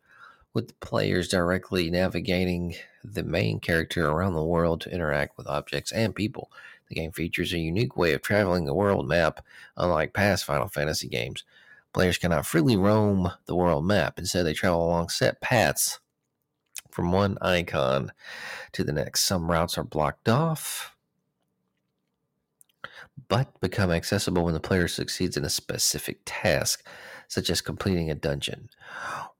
with 0.56 0.70
the 0.70 0.74
players 0.82 1.28
directly 1.28 1.92
navigating 1.92 2.74
the 3.04 3.22
main 3.22 3.60
character 3.60 4.08
around 4.08 4.34
the 4.34 4.44
world 4.44 4.82
to 4.82 4.92
interact 4.92 5.38
with 5.38 5.46
objects 5.46 5.92
and 5.92 6.16
people. 6.16 6.52
The 6.90 6.96
game 6.96 7.12
features 7.12 7.54
a 7.54 7.60
unique 7.60 7.96
way 7.96 8.14
of 8.14 8.24
traveling 8.24 8.66
the 8.66 8.74
world 8.74 9.08
map, 9.08 9.46
unlike 9.78 10.14
past 10.14 10.46
Final 10.46 10.68
Fantasy 10.68 11.08
games. 11.08 11.44
Players 11.94 12.18
cannot 12.18 12.48
freely 12.48 12.76
roam 12.76 13.30
the 13.46 13.56
world 13.56 13.86
map. 13.86 14.18
Instead, 14.18 14.48
they 14.48 14.54
travel 14.54 14.84
along 14.84 15.10
set 15.10 15.42
paths 15.42 16.00
from 16.94 17.12
one 17.12 17.38
icon 17.42 18.12
to 18.72 18.84
the 18.84 18.94
next. 18.94 19.26
Some 19.26 19.50
routes 19.50 19.78
are 19.78 19.84
blocked 19.84 20.30
off, 20.30 20.96
but 23.28 23.60
become 23.60 23.92
accessible 23.92 24.46
when 24.46 24.54
the 24.54 24.60
player 24.60 24.88
succeeds 24.88 25.36
in 25.36 25.44
a 25.44 25.50
specific 25.50 26.20
task, 26.26 26.86
such 27.28 27.50
as 27.50 27.62
completing 27.62 28.12
a 28.12 28.16
dungeon. 28.16 28.70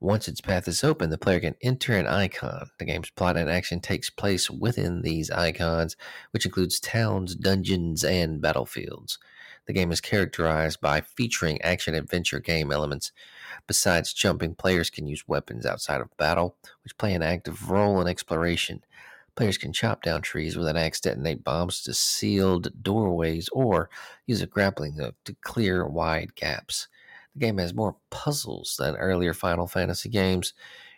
Once 0.00 0.26
its 0.26 0.40
path 0.40 0.66
is 0.66 0.82
open, 0.82 1.10
the 1.10 1.18
player 1.18 1.40
can 1.40 1.54
enter 1.62 1.96
an 1.96 2.06
icon. 2.06 2.70
The 2.78 2.84
game's 2.84 3.10
plot 3.10 3.36
and 3.36 3.48
action 3.48 3.80
takes 3.80 4.10
place 4.10 4.50
within 4.50 5.02
these 5.02 5.30
icons, 5.30 5.96
which 6.32 6.46
includes 6.46 6.80
towns, 6.80 7.36
dungeons, 7.36 8.02
and 8.02 8.40
battlefields. 8.40 9.18
The 9.66 9.72
game 9.72 9.92
is 9.92 10.00
characterized 10.00 10.80
by 10.80 11.00
featuring 11.00 11.62
action 11.62 11.94
adventure 11.94 12.40
game 12.40 12.70
elements 12.70 13.12
Besides 13.66 14.12
jumping, 14.12 14.54
players 14.54 14.90
can 14.90 15.06
use 15.06 15.28
weapons 15.28 15.66
outside 15.66 16.00
of 16.00 16.16
battle, 16.16 16.56
which 16.82 16.98
play 16.98 17.14
an 17.14 17.22
active 17.22 17.70
role 17.70 18.00
in 18.00 18.08
exploration. 18.08 18.84
Players 19.36 19.58
can 19.58 19.72
chop 19.72 20.02
down 20.02 20.22
trees 20.22 20.56
with 20.56 20.68
an 20.68 20.76
axe, 20.76 21.00
detonate 21.00 21.42
bombs 21.42 21.82
to 21.82 21.94
sealed 21.94 22.82
doorways, 22.82 23.48
or 23.52 23.90
use 24.26 24.40
a 24.40 24.46
grappling 24.46 24.94
hook 24.94 25.16
to 25.24 25.34
clear 25.40 25.86
wide 25.86 26.36
gaps. 26.36 26.86
The 27.34 27.40
game 27.40 27.58
has 27.58 27.74
more 27.74 27.96
puzzles 28.10 28.76
than 28.78 28.94
earlier 28.96 29.34
Final 29.34 29.66
Fantasy 29.66 30.08
games. 30.08 30.52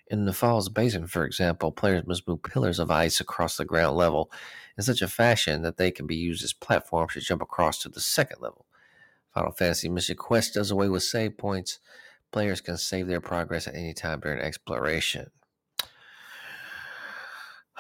In 0.08 0.26
the 0.26 0.34
Falls 0.34 0.68
Basin, 0.68 1.06
for 1.06 1.24
example, 1.24 1.72
players 1.72 2.06
must 2.06 2.28
move 2.28 2.42
pillars 2.42 2.78
of 2.78 2.90
ice 2.90 3.20
across 3.20 3.56
the 3.56 3.64
ground 3.64 3.96
level 3.96 4.30
in 4.76 4.84
such 4.84 5.02
a 5.02 5.08
fashion 5.08 5.62
that 5.62 5.78
they 5.78 5.90
can 5.90 6.06
be 6.06 6.14
used 6.14 6.44
as 6.44 6.52
platforms 6.52 7.14
to 7.14 7.20
jump 7.20 7.42
across 7.42 7.78
to 7.82 7.88
the 7.88 8.00
second 8.00 8.40
level. 8.40 8.66
Final 9.32 9.52
Fantasy 9.52 9.88
Mystic 9.88 10.18
Quest 10.18 10.54
does 10.54 10.70
away 10.70 10.88
with 10.88 11.02
save 11.02 11.36
points 11.38 11.78
Players 12.36 12.60
can 12.60 12.76
save 12.76 13.06
their 13.06 13.22
progress 13.22 13.66
at 13.66 13.74
any 13.74 13.94
time 13.94 14.20
during 14.20 14.40
exploration. 14.40 15.30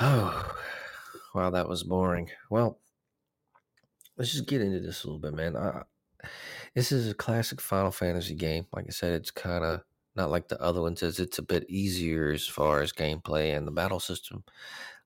Oh, 0.00 0.50
wow, 1.34 1.50
that 1.50 1.68
was 1.68 1.82
boring. 1.82 2.30
Well, 2.48 2.80
let's 4.16 4.32
just 4.32 4.46
get 4.46 4.62
into 4.62 4.80
this 4.80 5.04
a 5.04 5.08
little 5.08 5.20
bit, 5.20 5.34
man. 5.34 5.58
I, 5.58 5.82
this 6.74 6.90
is 6.90 7.10
a 7.10 7.14
classic 7.14 7.60
Final 7.60 7.90
Fantasy 7.90 8.34
game. 8.34 8.64
Like 8.72 8.86
I 8.88 8.92
said, 8.92 9.12
it's 9.12 9.30
kind 9.30 9.62
of 9.62 9.82
not 10.14 10.30
like 10.30 10.48
the 10.48 10.58
other 10.58 10.80
ones, 10.80 11.02
as 11.02 11.20
it's 11.20 11.38
a 11.38 11.42
bit 11.42 11.68
easier 11.68 12.30
as 12.30 12.46
far 12.46 12.80
as 12.80 12.94
gameplay 12.94 13.54
and 13.54 13.66
the 13.66 13.72
battle 13.72 14.00
system, 14.00 14.42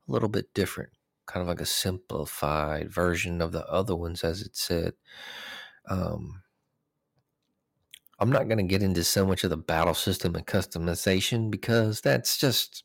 a 0.09 0.13
little 0.13 0.29
bit 0.29 0.55
different. 0.55 0.91
Kind 1.27 1.43
of 1.43 1.49
like 1.49 1.61
a 1.61 1.67
simplified 1.67 2.89
version 2.89 3.43
of 3.43 3.51
the 3.51 3.67
other 3.67 3.97
ones, 3.97 4.23
as 4.23 4.43
it 4.43 4.55
said. 4.55 4.93
Um, 5.89 6.43
I'm 8.21 8.31
not 8.31 8.49
going 8.49 8.59
to 8.59 8.65
get 8.65 8.83
into 8.83 9.03
so 9.03 9.27
much 9.27 9.45
of 9.45 9.51
the 9.51 9.57
battle 9.57 9.95
system 9.95 10.35
and 10.35 10.47
customization 10.47 11.51
because 11.51 12.03
that's 12.03 12.37
just 12.37 12.85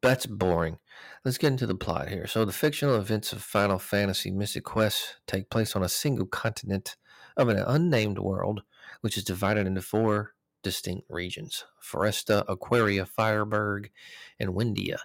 that's 0.00 0.26
boring. 0.26 0.78
Let's 1.24 1.38
get 1.38 1.52
into 1.52 1.66
the 1.66 1.74
plot 1.74 2.08
here. 2.08 2.26
So, 2.26 2.44
the 2.44 2.52
fictional 2.52 2.96
events 2.96 3.32
of 3.32 3.42
Final 3.42 3.78
Fantasy 3.78 4.30
Mystic 4.30 4.64
Quest 4.64 5.16
take 5.26 5.50
place 5.50 5.76
on 5.76 5.82
a 5.82 5.88
single 5.88 6.26
continent 6.26 6.96
of 7.36 7.48
an 7.48 7.58
unnamed 7.58 8.18
world, 8.18 8.62
which 9.02 9.16
is 9.16 9.24
divided 9.24 9.66
into 9.66 9.82
four 9.82 10.32
distinct 10.62 11.06
regions 11.10 11.64
Foresta, 11.80 12.44
Aquaria, 12.48 13.04
Fireburg, 13.06 13.90
and 14.40 14.50
Windia. 14.50 14.98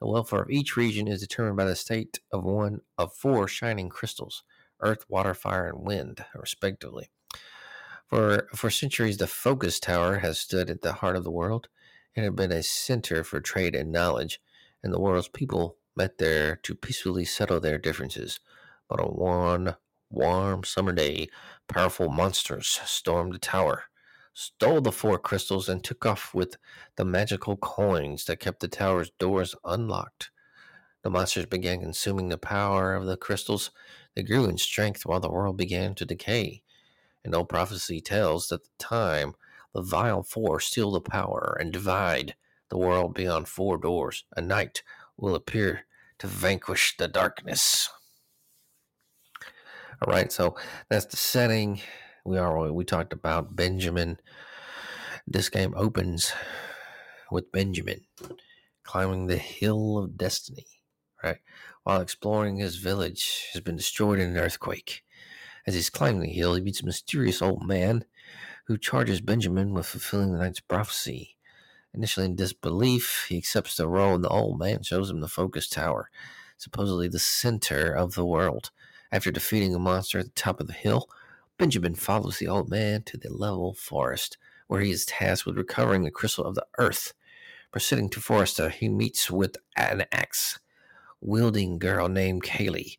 The 0.00 0.08
welfare 0.08 0.42
of 0.42 0.50
each 0.50 0.76
region 0.76 1.06
is 1.06 1.20
determined 1.20 1.56
by 1.56 1.66
the 1.66 1.76
state 1.76 2.20
of 2.32 2.42
one 2.42 2.80
of 2.98 3.14
four 3.14 3.46
shining 3.48 3.88
crystals 3.88 4.42
earth, 4.80 5.04
water, 5.08 5.34
fire, 5.34 5.68
and 5.68 5.86
wind, 5.86 6.24
respectively. 6.34 7.10
For, 8.12 8.46
for 8.54 8.68
centuries, 8.68 9.16
the 9.16 9.26
Focus 9.26 9.80
Tower 9.80 10.18
has 10.18 10.38
stood 10.38 10.68
at 10.68 10.82
the 10.82 10.92
heart 10.92 11.16
of 11.16 11.24
the 11.24 11.30
world 11.30 11.68
and 12.14 12.26
had 12.26 12.36
been 12.36 12.52
a 12.52 12.62
center 12.62 13.24
for 13.24 13.40
trade 13.40 13.74
and 13.74 13.90
knowledge, 13.90 14.38
and 14.82 14.92
the 14.92 15.00
world's 15.00 15.28
people 15.28 15.78
met 15.96 16.18
there 16.18 16.56
to 16.56 16.74
peacefully 16.74 17.24
settle 17.24 17.58
their 17.58 17.78
differences. 17.78 18.38
But 18.86 19.00
on 19.00 19.14
one 19.14 19.76
warm 20.10 20.62
summer 20.62 20.92
day, 20.92 21.30
powerful 21.68 22.10
monsters 22.10 22.78
stormed 22.84 23.32
the 23.32 23.38
tower, 23.38 23.84
stole 24.34 24.82
the 24.82 24.92
four 24.92 25.18
crystals, 25.18 25.66
and 25.70 25.82
took 25.82 26.04
off 26.04 26.34
with 26.34 26.58
the 26.96 27.06
magical 27.06 27.56
coins 27.56 28.26
that 28.26 28.40
kept 28.40 28.60
the 28.60 28.68
tower's 28.68 29.10
doors 29.18 29.54
unlocked. 29.64 30.30
The 31.02 31.08
monsters 31.08 31.46
began 31.46 31.80
consuming 31.80 32.28
the 32.28 32.36
power 32.36 32.94
of 32.94 33.06
the 33.06 33.16
crystals. 33.16 33.70
They 34.14 34.22
grew 34.22 34.44
in 34.44 34.58
strength 34.58 35.06
while 35.06 35.20
the 35.20 35.30
world 35.30 35.56
began 35.56 35.94
to 35.94 36.04
decay. 36.04 36.61
And 37.24 37.34
old 37.34 37.48
prophecy 37.48 38.00
tells 38.00 38.48
that 38.48 38.64
the 38.64 38.70
time 38.78 39.34
the 39.74 39.82
vile 39.82 40.22
four 40.22 40.60
steal 40.60 40.92
the 40.92 41.00
power 41.00 41.56
and 41.60 41.72
divide 41.72 42.34
the 42.68 42.78
world 42.78 43.14
beyond 43.14 43.48
four 43.48 43.78
doors, 43.78 44.24
a 44.36 44.40
knight 44.40 44.82
will 45.16 45.34
appear 45.34 45.86
to 46.18 46.26
vanquish 46.26 46.96
the 46.96 47.08
darkness. 47.08 47.88
All 50.00 50.12
right, 50.12 50.32
so 50.32 50.56
that's 50.88 51.06
the 51.06 51.16
setting. 51.16 51.80
We 52.24 52.38
are 52.38 52.72
we 52.72 52.84
talked 52.84 53.12
about 53.12 53.54
Benjamin. 53.54 54.18
This 55.26 55.48
game 55.48 55.74
opens 55.76 56.32
with 57.30 57.52
Benjamin 57.52 58.00
climbing 58.84 59.26
the 59.26 59.36
hill 59.36 59.98
of 59.98 60.16
destiny, 60.16 60.66
right? 61.22 61.38
While 61.84 62.00
exploring 62.00 62.56
his 62.56 62.76
village 62.76 63.48
has 63.52 63.62
been 63.62 63.76
destroyed 63.76 64.18
in 64.18 64.30
an 64.30 64.36
earthquake. 64.36 65.02
As 65.66 65.74
he's 65.74 65.90
climbing 65.90 66.22
the 66.22 66.28
hill, 66.28 66.54
he 66.54 66.60
meets 66.60 66.82
a 66.82 66.86
mysterious 66.86 67.40
old 67.40 67.66
man 67.66 68.04
who 68.66 68.78
charges 68.78 69.20
Benjamin 69.20 69.72
with 69.72 69.86
fulfilling 69.86 70.32
the 70.32 70.38
knight's 70.38 70.60
prophecy. 70.60 71.36
Initially 71.94 72.26
in 72.26 72.36
disbelief, 72.36 73.26
he 73.28 73.36
accepts 73.36 73.76
the 73.76 73.88
role, 73.88 74.14
and 74.14 74.24
the 74.24 74.28
old 74.28 74.58
man 74.58 74.82
shows 74.82 75.10
him 75.10 75.20
the 75.20 75.28
focus 75.28 75.68
tower, 75.68 76.10
supposedly 76.56 77.08
the 77.08 77.18
center 77.18 77.92
of 77.92 78.14
the 78.14 78.24
world. 78.24 78.70
After 79.12 79.30
defeating 79.30 79.74
a 79.74 79.78
monster 79.78 80.18
at 80.18 80.26
the 80.26 80.30
top 80.32 80.58
of 80.58 80.66
the 80.66 80.72
hill, 80.72 81.08
Benjamin 81.58 81.94
follows 81.94 82.38
the 82.38 82.48
old 82.48 82.70
man 82.70 83.02
to 83.04 83.16
the 83.16 83.32
level 83.32 83.74
forest, 83.74 84.38
where 84.68 84.80
he 84.80 84.90
is 84.90 85.04
tasked 85.04 85.44
with 85.44 85.58
recovering 85.58 86.02
the 86.02 86.10
crystal 86.10 86.44
of 86.44 86.54
the 86.54 86.66
earth. 86.78 87.12
Proceeding 87.70 88.08
to 88.10 88.20
Foresta, 88.20 88.70
he 88.70 88.88
meets 88.88 89.30
with 89.30 89.56
an 89.76 90.04
axe 90.12 90.58
wielding 91.20 91.78
girl 91.78 92.08
named 92.08 92.42
Kaeli, 92.42 92.96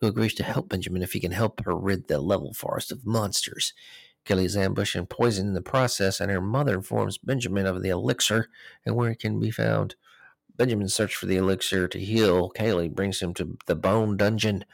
who 0.00 0.06
agrees 0.06 0.34
to 0.34 0.42
help 0.42 0.68
Benjamin 0.68 1.02
if 1.02 1.12
he 1.12 1.20
can 1.20 1.32
help 1.32 1.64
her 1.64 1.76
rid 1.76 2.08
the 2.08 2.20
level 2.20 2.52
forest 2.52 2.92
of 2.92 3.06
monsters. 3.06 3.72
Kelly 4.24 4.44
is 4.44 4.56
ambushed 4.56 4.96
and 4.96 5.08
poisoned 5.08 5.48
in 5.48 5.54
the 5.54 5.62
process, 5.62 6.20
and 6.20 6.30
her 6.30 6.40
mother 6.40 6.74
informs 6.74 7.16
Benjamin 7.16 7.66
of 7.66 7.82
the 7.82 7.90
elixir 7.90 8.48
and 8.84 8.96
where 8.96 9.10
it 9.10 9.20
can 9.20 9.38
be 9.38 9.50
found. 9.50 9.94
Benjamin's 10.56 10.94
search 10.94 11.14
for 11.14 11.26
the 11.26 11.36
elixir 11.36 11.86
to 11.88 11.98
heal 11.98 12.50
Kaeli 12.50 12.92
brings 12.92 13.20
him 13.20 13.34
to 13.34 13.56
the 13.66 13.76
Bone 13.76 14.16
Dungeon, 14.16 14.64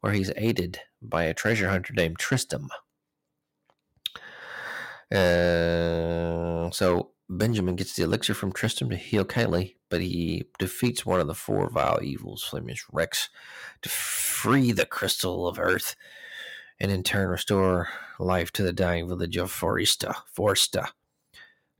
where 0.00 0.12
he's 0.12 0.32
aided 0.36 0.80
by 1.00 1.24
a 1.24 1.34
treasure 1.34 1.70
hunter 1.70 1.94
named 1.94 2.18
Tristram. 2.18 2.68
Uh, 5.10 6.70
so 6.70 7.10
Benjamin 7.28 7.76
gets 7.76 7.94
the 7.94 8.02
elixir 8.02 8.34
from 8.34 8.52
Tristram 8.52 8.90
to 8.90 8.96
heal 8.96 9.24
Kaeli, 9.24 9.76
but 9.90 10.00
he 10.00 10.44
defeats 10.58 11.04
one 11.04 11.20
of 11.20 11.26
the 11.26 11.34
four 11.34 11.68
vile 11.68 11.98
evils, 12.02 12.48
Flamerus 12.48 12.84
Rex, 12.90 13.28
to 13.82 13.88
free 13.88 14.72
the 14.72 14.86
crystal 14.86 15.46
of 15.46 15.58
earth 15.58 15.96
and 16.80 16.90
in 16.90 17.02
turn 17.02 17.28
restore 17.28 17.88
life 18.18 18.50
to 18.52 18.62
the 18.62 18.72
dying 18.72 19.06
village 19.06 19.36
of 19.36 19.52
Foresta. 19.52 20.14
Foresta. 20.34 20.88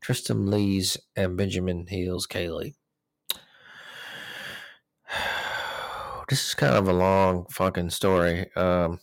Tristram 0.03 0.47
leaves 0.47 0.99
and 1.17 1.37
Benjamin 1.37 1.87
heals 1.87 2.27
Kaeli. 2.27 2.75
This 6.29 6.47
is 6.47 6.55
kind 6.55 6.77
of 6.77 6.87
a 6.87 6.93
long 6.93 7.47
fucking 7.51 7.91
story. 7.91 8.55
Um, 8.55 9.01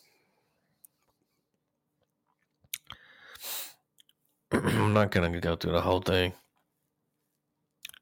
I'm 4.53 4.93
not 4.93 5.11
going 5.11 5.33
to 5.33 5.39
go 5.41 5.57
through 5.57 5.73
the 5.73 5.81
whole 5.81 5.99
thing. 5.99 6.31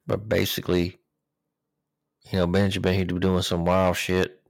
But 0.07 0.29
basically, 0.29 0.99
You 2.31 2.39
know, 2.39 2.47
Benjamin, 2.47 2.95
he'd 2.95 3.13
be 3.13 3.19
doing 3.19 3.41
some 3.43 3.65
wild 3.65 3.97
shit. 3.97 4.41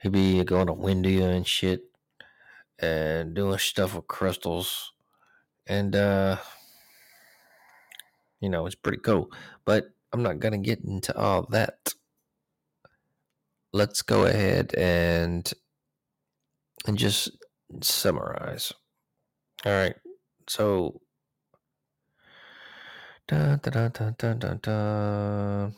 He'd 0.00 0.12
be 0.12 0.42
going 0.44 0.66
to 0.66 0.74
Windia 0.74 1.28
and 1.36 1.46
shit 1.46 1.82
and 2.78 3.34
doing 3.34 3.58
stuff 3.58 3.94
with 3.94 4.06
crystals. 4.06 4.92
And, 5.66 5.94
uh, 5.94 6.38
you 8.40 8.48
know, 8.48 8.66
it's 8.66 8.74
pretty 8.74 8.98
cool. 8.98 9.30
But 9.64 9.90
I'm 10.12 10.22
not 10.22 10.40
going 10.40 10.52
to 10.52 10.58
get 10.58 10.80
into 10.80 11.16
all 11.16 11.46
that. 11.50 11.94
Let's 13.72 14.02
go 14.02 14.24
ahead 14.24 14.74
and 14.76 15.50
and 16.86 16.98
just 16.98 17.30
summarize. 17.80 18.72
All 19.64 19.72
right. 19.72 19.94
So 20.48 21.00
da, 23.32 23.56
da, 23.56 23.88
da, 23.88 24.10
da, 24.18 24.34
da, 24.34 24.54
da. 24.54 25.70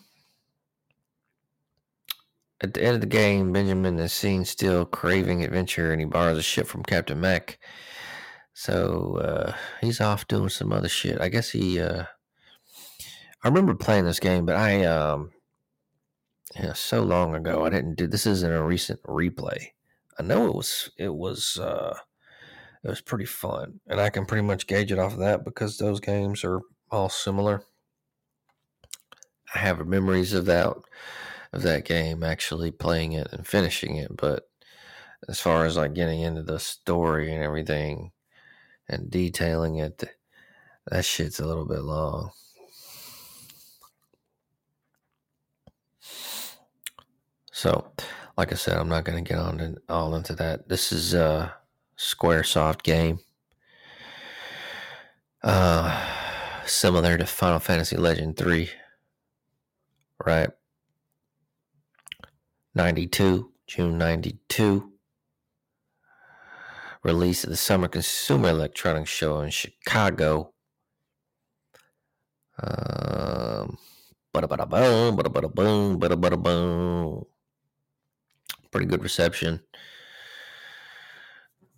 At 2.61 2.75
the 2.75 2.83
end 2.83 2.95
of 2.97 3.01
the 3.01 3.07
game, 3.07 3.53
Benjamin 3.53 3.99
is 3.99 4.13
seen 4.13 4.45
still 4.45 4.85
craving 4.85 5.45
adventure 5.45 5.93
and 5.93 6.01
he 6.01 6.07
borrows 6.07 6.39
a 6.39 6.43
ship 6.43 6.67
from 6.67 6.83
Captain 6.83 7.21
Mac. 7.21 7.59
So 8.55 9.19
uh, 9.19 9.57
he's 9.81 10.01
off 10.01 10.27
doing 10.27 10.49
some 10.49 10.73
other 10.73 10.89
shit. 10.89 11.21
I 11.21 11.29
guess 11.29 11.51
he 11.51 11.81
uh, 11.81 12.05
I 13.43 13.49
remember 13.49 13.75
playing 13.75 14.05
this 14.05 14.21
game, 14.21 14.47
but 14.47 14.57
I 14.57 14.85
um 14.87 15.31
yeah, 16.57 16.73
so 16.73 17.03
long 17.03 17.35
ago 17.35 17.65
I 17.65 17.71
didn't 17.71 17.97
do 17.97 18.07
this 18.09 18.27
isn't 18.27 18.53
a 18.53 18.65
recent 18.65 19.03
replay. 19.05 19.69
I 20.19 20.23
know 20.23 20.47
it 20.47 20.55
was 20.55 20.91
it 20.99 21.15
was 21.15 21.59
uh 21.59 21.97
it 22.83 22.89
was 22.89 23.01
pretty 23.01 23.27
fun. 23.27 23.81
And 23.87 24.01
I 24.01 24.11
can 24.11 24.27
pretty 24.27 24.43
much 24.43 24.67
gauge 24.67 24.91
it 24.91 24.99
off 24.99 25.13
of 25.13 25.21
that 25.21 25.45
because 25.45 25.79
those 25.79 26.01
games 26.01 26.45
are 26.45 26.61
all 26.95 27.09
similar. 27.09 27.65
I 29.55 29.59
have 29.59 29.87
memories 29.87 30.33
of 30.33 30.47
that 30.47 30.75
of 31.53 31.63
that 31.63 31.85
game 31.85 32.25
actually 32.25 32.71
playing 32.71 33.13
it 33.13 33.29
and 33.33 33.47
finishing 33.47 33.97
it, 33.97 34.17
but 34.17 34.49
as 35.29 35.41
far 35.41 35.65
as 35.65 35.77
like 35.77 35.95
getting 35.95 36.21
into 36.21 36.43
the 36.43 36.59
story 36.59 37.33
and 37.33 37.43
everything 37.43 38.11
and 38.89 39.11
detailing 39.11 39.77
it, 39.77 40.03
that 40.91 41.05
shit's 41.05 41.41
a 41.41 41.47
little 41.47 41.65
bit 41.65 41.83
long. 41.83 42.31
So, 47.53 47.93
like 48.37 48.53
I 48.53 48.57
said, 48.57 48.77
I'm 48.77 48.89
not 48.89 49.05
going 49.05 49.25
to 49.25 49.29
get 49.29 49.39
on 49.39 49.59
to, 49.59 49.77
all 49.89 50.15
into 50.17 50.35
that. 50.35 50.69
This 50.69 50.93
is 50.93 51.15
a 51.15 51.55
SquareSoft 51.97 52.83
game, 52.83 53.21
uh, 55.43 56.14
similar 56.67 57.19
to 57.19 57.27
Final 57.27 57.61
Fantasy 57.61 57.97
Legend 57.97 58.37
Three, 58.37 58.71
right? 60.25 60.51
92, 62.75 63.53
June 63.67 63.99
92. 63.99 64.91
Release 67.03 67.45
of 67.45 67.51
the 67.51 67.57
Summer 67.57 67.89
Consumer 67.89 68.49
Electronics 68.49 69.11
Show 69.11 69.41
in 69.41 69.51
Chicago. 69.51 70.53
Um, 72.63 73.79
bada 74.33 74.49
bada 74.49 74.69
boom, 74.69 75.17
bada 75.17 75.31
bada 75.31 75.55
boom, 75.55 76.01
bada 76.01 76.17
bada 76.17 76.43
boom 76.43 77.27
pretty 78.75 78.87
good 78.87 79.05
reception. 79.05 79.61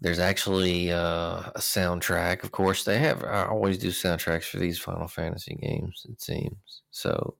There's 0.00 0.18
actually 0.18 0.92
uh, 0.92 1.50
a 1.54 1.58
soundtrack. 1.58 2.44
Of 2.44 2.52
course, 2.52 2.84
they 2.84 2.98
have. 2.98 3.24
I 3.24 3.46
always 3.46 3.78
do 3.78 3.88
soundtracks 3.88 4.44
for 4.44 4.58
these 4.58 4.78
Final 4.78 5.08
Fantasy 5.08 5.54
games. 5.54 6.06
It 6.08 6.20
seems 6.20 6.82
so. 6.90 7.36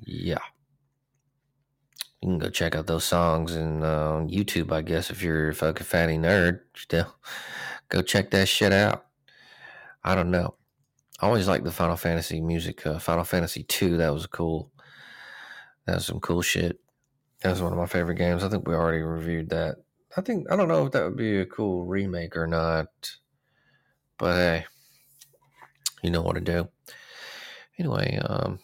Yeah, 0.00 0.38
you 2.20 2.28
can 2.28 2.38
go 2.38 2.50
check 2.50 2.74
out 2.74 2.86
those 2.86 3.04
songs 3.04 3.54
and 3.54 3.84
uh, 3.84 4.14
on 4.14 4.28
YouTube. 4.28 4.72
I 4.72 4.82
guess 4.82 5.10
if 5.10 5.22
you're 5.22 5.50
a 5.50 5.54
fucking 5.54 5.86
fatty 5.86 6.16
nerd, 6.18 6.60
still 6.74 7.14
go 7.88 8.02
check 8.02 8.30
that 8.32 8.48
shit 8.48 8.72
out. 8.72 9.06
I 10.02 10.14
don't 10.14 10.30
know. 10.30 10.54
I 11.20 11.26
always 11.26 11.48
like 11.48 11.64
the 11.64 11.72
Final 11.72 11.96
Fantasy 11.96 12.40
music. 12.40 12.86
Uh, 12.86 12.98
Final 12.98 13.24
Fantasy 13.24 13.62
two. 13.62 13.96
That 13.98 14.12
was 14.12 14.26
cool. 14.26 14.72
That 15.86 15.96
was 15.96 16.06
some 16.06 16.20
cool 16.20 16.42
shit. 16.42 16.80
That 17.42 17.50
was 17.50 17.62
one 17.62 17.72
of 17.72 17.78
my 17.78 17.86
favorite 17.86 18.16
games. 18.16 18.42
I 18.42 18.48
think 18.48 18.66
we 18.66 18.74
already 18.74 19.02
reviewed 19.02 19.50
that. 19.50 19.76
I 20.16 20.22
think 20.22 20.50
I 20.50 20.56
don't 20.56 20.68
know 20.68 20.86
if 20.86 20.92
that 20.92 21.04
would 21.04 21.16
be 21.16 21.40
a 21.40 21.46
cool 21.46 21.84
remake 21.84 22.36
or 22.36 22.46
not. 22.46 22.88
But 24.18 24.34
hey, 24.34 24.66
you 26.02 26.10
know 26.10 26.22
what 26.22 26.34
to 26.34 26.40
do. 26.40 26.68
Anyway, 27.78 28.18
um 28.24 28.58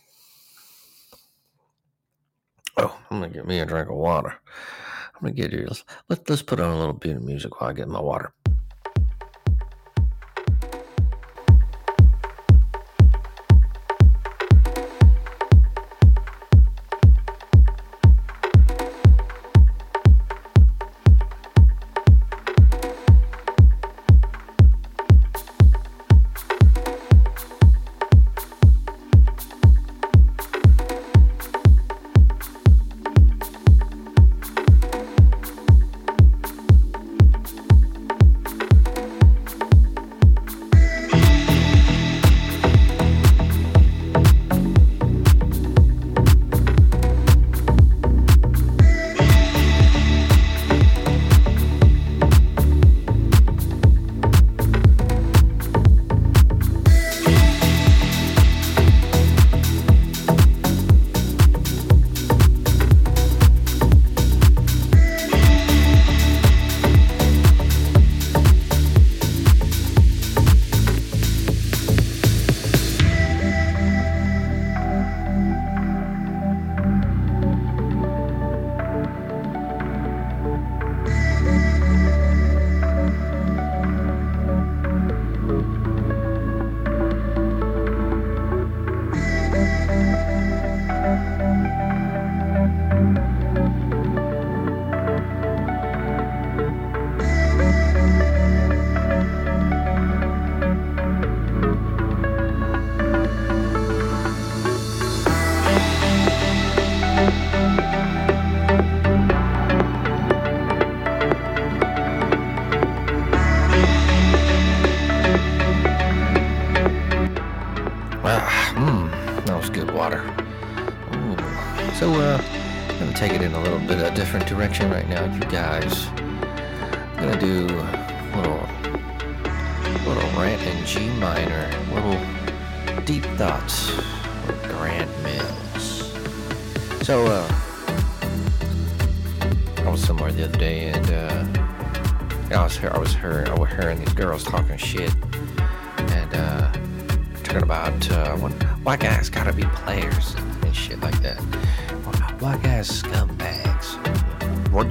Oh, 2.79 2.99
I'm 3.11 3.21
gonna 3.21 3.33
get 3.33 3.47
me 3.47 3.61
a 3.61 3.67
drink 3.67 3.91
of 3.91 3.97
water. 3.97 4.35
I'm 5.15 5.21
gonna 5.21 5.35
get 5.35 5.53
you 5.53 5.69
let's 6.09 6.23
let's 6.29 6.43
put 6.43 6.59
on 6.59 6.71
a 6.71 6.79
little 6.79 6.95
bit 6.95 7.17
of 7.17 7.23
music 7.23 7.61
while 7.61 7.69
I 7.69 7.75
get 7.75 7.87
my 7.87 8.01
water. 8.01 8.33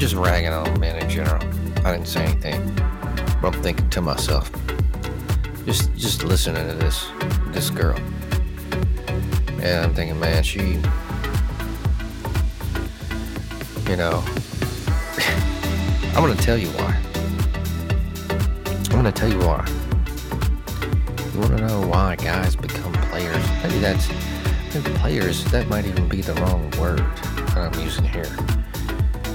Just 0.01 0.15
ragging 0.15 0.51
on 0.51 0.79
men 0.79 0.95
in 0.95 1.07
general. 1.07 1.39
I 1.85 1.91
didn't 1.91 2.07
say 2.07 2.23
anything, 2.23 2.73
but 3.39 3.53
I'm 3.53 3.61
thinking 3.61 3.87
to 3.91 4.01
myself, 4.01 4.51
just 5.63 5.93
just 5.95 6.23
listening 6.23 6.67
to 6.67 6.73
this 6.73 7.07
this 7.49 7.69
girl, 7.69 7.99
and 9.61 9.85
I'm 9.85 9.93
thinking, 9.93 10.19
man, 10.19 10.41
she, 10.41 10.79
you 13.87 13.95
know, 13.95 14.23
I'm 16.15 16.23
gonna 16.23 16.35
tell 16.35 16.57
you 16.57 16.69
why. 16.69 16.99
I'm 18.89 18.95
gonna 18.95 19.11
tell 19.11 19.29
you 19.29 19.37
why. 19.37 19.67
You 21.31 21.41
wanna 21.41 21.67
know 21.67 21.87
why 21.87 22.15
guys 22.15 22.55
become 22.55 22.91
players? 22.93 23.45
Maybe 23.61 23.77
that's 23.77 24.09
maybe 24.73 24.97
players. 24.97 25.45
That 25.51 25.67
might 25.67 25.85
even 25.85 26.09
be 26.09 26.21
the 26.21 26.33
wrong 26.41 26.71
word 26.79 27.05
that 27.53 27.71
I'm 27.71 27.79
using 27.79 28.05
here. 28.05 28.25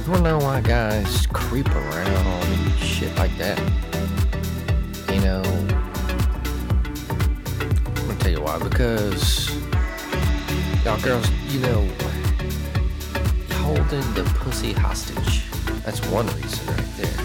Wanna 0.09 0.23
know 0.23 0.38
why 0.38 0.61
guys 0.61 1.27
creep 1.33 1.69
around 1.69 2.45
and 2.45 2.79
shit 2.79 3.12
like 3.16 3.37
that? 3.38 3.59
You 5.12 5.21
know, 5.21 5.42
I'm 7.87 8.07
gonna 8.07 8.19
tell 8.21 8.31
you 8.31 8.40
why. 8.40 8.57
Because 8.61 9.51
y'all 10.85 11.01
girls, 11.01 11.29
you 11.49 11.59
know, 11.59 11.88
holding 13.55 14.14
the 14.14 14.23
pussy 14.37 14.73
hostage. 14.73 15.42
That's 15.85 16.01
one 16.07 16.29
reason 16.29 16.66
right 16.69 16.97
there. 16.97 17.19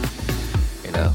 You 0.84 0.92
know? 0.92 1.14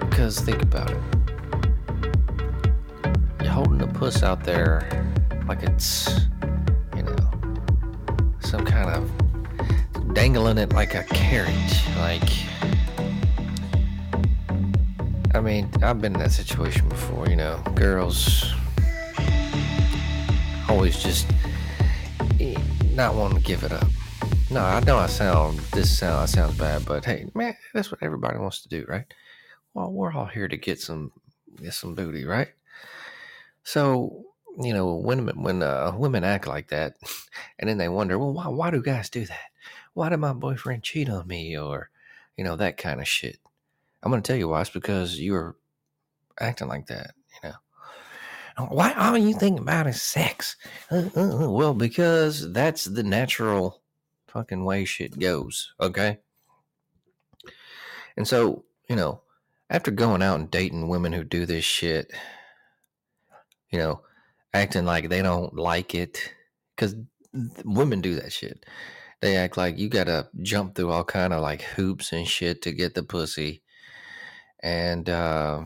Because 0.00 0.38
think 0.40 0.60
about 0.62 0.90
it. 0.90 1.00
You're 3.40 3.52
holding 3.52 3.78
the 3.78 3.86
puss 3.86 4.22
out 4.22 4.44
there 4.44 4.86
like 5.48 5.62
it's, 5.62 6.23
dangling 10.24 10.56
it 10.56 10.72
like 10.72 10.94
a 10.94 11.02
carrot. 11.02 11.52
Like, 11.98 12.22
I 15.34 15.40
mean, 15.42 15.68
I've 15.82 16.00
been 16.00 16.14
in 16.14 16.20
that 16.20 16.32
situation 16.32 16.88
before, 16.88 17.28
you 17.28 17.36
know, 17.36 17.62
girls 17.74 18.50
always 20.66 21.02
just 21.02 21.30
eh, 22.40 22.58
not 22.94 23.14
wanting 23.14 23.36
to 23.36 23.44
give 23.44 23.64
it 23.64 23.72
up. 23.72 23.86
No, 24.50 24.60
I 24.60 24.80
know 24.80 24.96
I 24.96 25.08
sound 25.08 25.58
this 25.74 25.98
sound 25.98 26.22
I 26.22 26.24
sounds 26.24 26.56
bad, 26.56 26.86
but 26.86 27.04
hey, 27.04 27.28
man, 27.34 27.54
that's 27.74 27.90
what 27.90 28.02
everybody 28.02 28.38
wants 28.38 28.62
to 28.62 28.70
do, 28.70 28.86
right? 28.88 29.04
Well, 29.74 29.92
we're 29.92 30.14
all 30.14 30.24
here 30.24 30.48
to 30.48 30.56
get 30.56 30.80
some 30.80 31.12
get 31.60 31.74
some 31.74 31.94
booty, 31.94 32.24
right? 32.24 32.48
So, 33.62 34.24
you 34.58 34.72
know, 34.72 34.94
when 34.94 35.26
when 35.38 35.62
uh, 35.62 35.92
women 35.94 36.24
act 36.24 36.46
like 36.46 36.68
that, 36.68 36.96
and 37.58 37.68
then 37.68 37.76
they 37.76 37.90
wonder, 37.90 38.18
well, 38.18 38.32
why 38.32 38.48
why 38.48 38.70
do 38.70 38.80
guys 38.80 39.10
do 39.10 39.26
that? 39.26 39.50
Why 39.94 40.08
did 40.10 40.18
my 40.18 40.32
boyfriend 40.32 40.82
cheat 40.82 41.08
on 41.08 41.26
me, 41.26 41.56
or 41.56 41.90
you 42.36 42.44
know 42.44 42.56
that 42.56 42.76
kind 42.76 43.00
of 43.00 43.08
shit? 43.08 43.38
I'm 44.02 44.10
gonna 44.10 44.22
tell 44.22 44.36
you 44.36 44.48
why. 44.48 44.60
It's 44.60 44.70
because 44.70 45.18
you're 45.18 45.56
acting 46.38 46.68
like 46.68 46.86
that, 46.86 47.14
you 47.42 47.48
know. 47.48 47.54
Why 48.68 48.92
are 48.92 49.18
you 49.18 49.34
thinking 49.34 49.62
about 49.62 49.86
is 49.88 50.00
sex? 50.02 50.56
Uh, 50.90 51.08
uh, 51.16 51.44
uh, 51.44 51.50
well, 51.50 51.74
because 51.74 52.52
that's 52.52 52.84
the 52.84 53.02
natural 53.02 53.80
fucking 54.28 54.64
way 54.64 54.84
shit 54.84 55.18
goes, 55.18 55.72
okay? 55.80 56.18
And 58.16 58.28
so, 58.28 58.64
you 58.88 58.94
know, 58.94 59.22
after 59.70 59.90
going 59.90 60.22
out 60.22 60.38
and 60.38 60.50
dating 60.50 60.88
women 60.88 61.12
who 61.12 61.24
do 61.24 61.46
this 61.46 61.64
shit, 61.64 62.12
you 63.70 63.78
know, 63.78 64.02
acting 64.52 64.84
like 64.84 65.08
they 65.08 65.22
don't 65.22 65.54
like 65.56 65.94
it, 65.96 66.32
because 66.76 66.94
women 67.64 68.00
do 68.00 68.14
that 68.16 68.32
shit. 68.32 68.64
They 69.24 69.38
act 69.38 69.56
like 69.56 69.78
you 69.78 69.88
gotta 69.88 70.28
jump 70.42 70.74
through 70.74 70.90
all 70.90 71.02
kind 71.02 71.32
of 71.32 71.40
like 71.40 71.62
hoops 71.62 72.12
and 72.12 72.28
shit 72.28 72.60
to 72.60 72.72
get 72.72 72.92
the 72.94 73.02
pussy. 73.02 73.62
And 74.62 75.08
uh, 75.08 75.62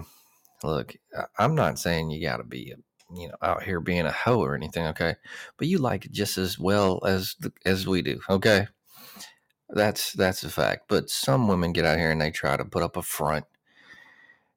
look, 0.62 0.94
I'm 1.36 1.56
not 1.56 1.80
saying 1.80 2.12
you 2.12 2.22
gotta 2.22 2.44
be 2.44 2.74
you 3.12 3.26
know 3.26 3.34
out 3.42 3.64
here 3.64 3.80
being 3.80 4.06
a 4.06 4.12
hoe 4.12 4.38
or 4.40 4.54
anything, 4.54 4.86
okay? 4.86 5.16
But 5.56 5.66
you 5.66 5.78
like 5.78 6.04
it 6.04 6.12
just 6.12 6.38
as 6.38 6.56
well 6.56 7.00
as 7.04 7.34
as 7.66 7.84
we 7.84 8.00
do, 8.00 8.20
okay? 8.30 8.68
That's 9.70 10.12
that's 10.12 10.44
a 10.44 10.50
fact. 10.50 10.84
But 10.88 11.10
some 11.10 11.48
women 11.48 11.72
get 11.72 11.84
out 11.84 11.98
here 11.98 12.12
and 12.12 12.20
they 12.20 12.30
try 12.30 12.56
to 12.56 12.64
put 12.64 12.84
up 12.84 12.96
a 12.96 13.02
front, 13.02 13.46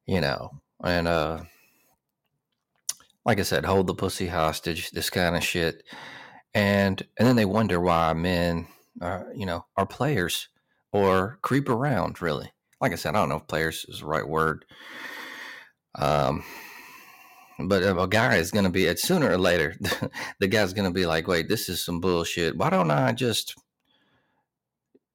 you 0.06 0.20
know, 0.20 0.52
and 0.84 1.08
uh, 1.08 1.42
like 3.26 3.40
I 3.40 3.42
said, 3.42 3.64
hold 3.64 3.88
the 3.88 3.96
pussy 3.96 4.28
hostage, 4.28 4.92
this 4.92 5.10
kind 5.10 5.36
of 5.36 5.42
shit, 5.42 5.82
and 6.54 7.02
and 7.18 7.26
then 7.26 7.36
they 7.36 7.46
wonder 7.46 7.80
why 7.80 8.12
men, 8.14 8.68
uh, 9.00 9.24
you 9.34 9.46
know, 9.46 9.66
our 9.76 9.86
players 9.86 10.48
or 10.92 11.38
creep 11.42 11.68
around. 11.68 12.20
Really, 12.20 12.52
like 12.80 12.92
I 12.92 12.96
said, 12.96 13.14
I 13.14 13.20
don't 13.20 13.28
know 13.28 13.36
if 13.36 13.46
players 13.46 13.86
is 13.88 14.00
the 14.00 14.06
right 14.06 14.26
word. 14.26 14.64
Um, 15.94 16.44
but 17.58 17.82
a 17.82 18.06
guy 18.06 18.36
is 18.36 18.50
going 18.50 18.64
to 18.64 18.70
be, 18.70 18.94
sooner 18.96 19.30
or 19.30 19.38
later, 19.38 19.76
the 20.40 20.48
guy's 20.48 20.72
going 20.72 20.88
to 20.88 20.94
be 20.94 21.06
like, 21.06 21.28
wait, 21.28 21.48
this 21.48 21.68
is 21.68 21.84
some 21.84 22.00
bullshit. 22.00 22.56
Why 22.56 22.70
don't 22.70 22.90
I 22.90 23.12
just 23.12 23.54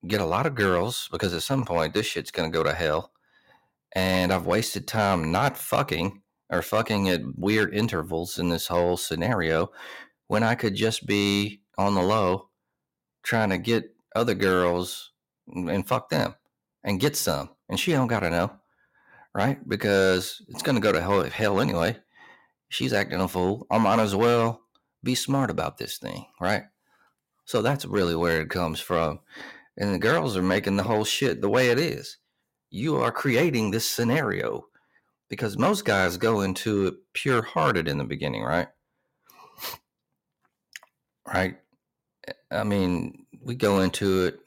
get 0.07 0.21
a 0.21 0.25
lot 0.25 0.45
of 0.45 0.55
girls? 0.55 1.09
Because 1.11 1.33
at 1.33 1.43
some 1.43 1.65
point, 1.65 1.93
this 1.93 2.05
shit's 2.05 2.31
going 2.31 2.51
to 2.51 2.55
go 2.57 2.63
to 2.63 2.73
hell. 2.73 3.11
And 3.93 4.31
I've 4.31 4.45
wasted 4.45 4.87
time 4.87 5.31
not 5.31 5.57
fucking 5.57 6.21
or 6.49 6.61
fucking 6.61 7.09
at 7.09 7.21
weird 7.35 7.73
intervals 7.73 8.37
in 8.37 8.49
this 8.49 8.67
whole 8.67 8.97
scenario 8.97 9.71
when 10.27 10.43
I 10.43 10.55
could 10.55 10.75
just 10.75 11.05
be 11.05 11.61
on 11.77 11.95
the 11.95 12.01
low 12.01 12.49
trying 13.27 13.49
to 13.49 13.57
get 13.57 13.93
other 14.15 14.33
girls 14.33 15.11
and 15.47 15.87
fuck 15.87 16.09
them 16.09 16.33
and 16.83 16.99
get 16.99 17.15
some. 17.15 17.49
And 17.69 17.79
she 17.79 17.91
don't 17.91 18.07
got 18.07 18.21
to 18.21 18.29
know, 18.29 18.51
right? 19.35 19.59
Because 19.67 20.41
it's 20.47 20.63
going 20.63 20.75
to 20.75 20.81
go 20.81 20.91
to 20.91 21.01
hell, 21.01 21.23
hell 21.23 21.59
anyway 21.59 21.97
she's 22.69 22.93
acting 22.93 23.21
a 23.21 23.27
fool. 23.27 23.65
I 23.69 23.77
might 23.77 23.99
as 23.99 24.15
well 24.15 24.61
be 25.03 25.15
smart 25.15 25.49
about 25.49 25.77
this 25.77 25.97
thing, 25.97 26.25
right? 26.39 26.63
So 27.45 27.61
that's 27.61 27.85
really 27.85 28.15
where 28.15 28.41
it 28.41 28.49
comes 28.49 28.79
from. 28.79 29.19
And 29.77 29.93
the 29.93 29.99
girls 29.99 30.35
are 30.35 30.43
making 30.43 30.77
the 30.77 30.83
whole 30.83 31.05
shit 31.05 31.41
the 31.41 31.49
way 31.49 31.69
it 31.69 31.79
is. 31.79 32.17
You 32.69 32.97
are 32.97 33.11
creating 33.11 33.71
this 33.71 33.89
scenario 33.89 34.65
because 35.29 35.57
most 35.57 35.85
guys 35.85 36.17
go 36.17 36.41
into 36.41 36.87
it 36.87 36.95
pure 37.13 37.41
hearted 37.41 37.87
in 37.87 37.97
the 37.97 38.03
beginning, 38.03 38.43
right? 38.43 38.67
Right? 41.25 41.57
I 42.51 42.63
mean, 42.63 43.25
we 43.41 43.55
go 43.55 43.81
into 43.81 44.25
it 44.25 44.39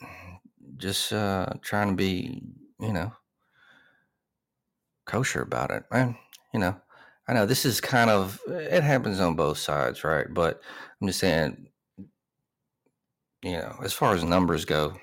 just 0.77 1.13
uh, 1.13 1.47
trying 1.63 1.89
to 1.89 1.95
be, 1.95 2.43
you 2.81 2.93
know, 2.93 3.13
kosher 5.07 5.43
about 5.43 5.71
it, 5.71 5.85
man. 5.93 6.17
You 6.55 6.61
know, 6.61 6.81
I 7.29 7.35
know 7.35 7.47
this 7.47 7.65
is 7.65 7.81
kind 7.81 8.11
of 8.11 8.41
it 8.49 8.83
happens 8.83 9.21
on 9.21 9.37
both 9.37 9.59
sides, 9.59 10.05
right? 10.05 10.27
But 10.29 10.61
I'm 11.01 11.07
just 11.07 11.21
saying, 11.21 11.69
you 13.43 13.53
know, 13.53 13.77
as 13.83 13.93
far 13.93 14.15
as 14.15 14.25
numbers 14.25 14.65
go, 14.65 14.95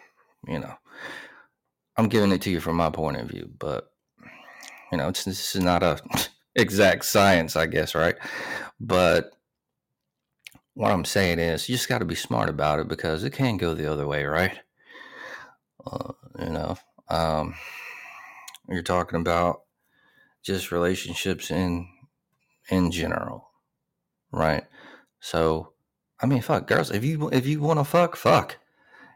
you 0.48 0.60
know, 0.60 0.74
I'm 1.96 2.10
giving 2.10 2.32
it 2.32 2.42
to 2.44 2.50
you 2.50 2.60
from 2.60 2.76
my 2.76 2.90
point 2.90 3.18
of 3.18 3.28
view, 3.28 3.50
but 3.58 3.92
you 4.92 4.98
know, 4.98 5.12
this 5.12 5.56
is 5.56 5.62
not 5.62 5.84
a 5.84 6.00
exact 6.56 7.06
science, 7.06 7.56
I 7.56 7.68
guess, 7.68 7.96
right? 7.96 8.16
But 8.80 9.32
what 10.78 10.94
I'm 10.94 11.06
saying 11.06 11.40
is, 11.40 11.70
you 11.70 11.76
just 11.76 11.90
got 11.90 12.00
to 12.00 12.06
be 12.06 12.16
smart 12.16 12.50
about 12.50 12.80
it 12.80 12.88
because 12.88 13.26
it 13.26 13.34
can 13.34 13.58
go 13.58 13.76
the 13.76 13.92
other 13.92 14.08
way, 14.08 14.26
right? 14.26 14.60
Uh, 15.86 16.14
you 16.40 16.50
know, 16.52 16.78
um, 17.10 17.56
you're 18.70 18.84
talking 18.84 19.22
about 19.22 19.62
just 20.44 20.72
relationships 20.72 21.52
in 21.52 21.90
in 22.70 22.92
general, 22.92 23.50
right? 24.32 24.66
So, 25.22 25.74
I 26.22 26.28
mean, 26.28 26.42
fuck, 26.42 26.68
girls, 26.68 26.92
if 26.92 27.04
you 27.06 27.30
if 27.32 27.48
you 27.48 27.62
want 27.62 27.80
to 27.80 27.86
fuck, 27.86 28.16
fuck. 28.18 28.58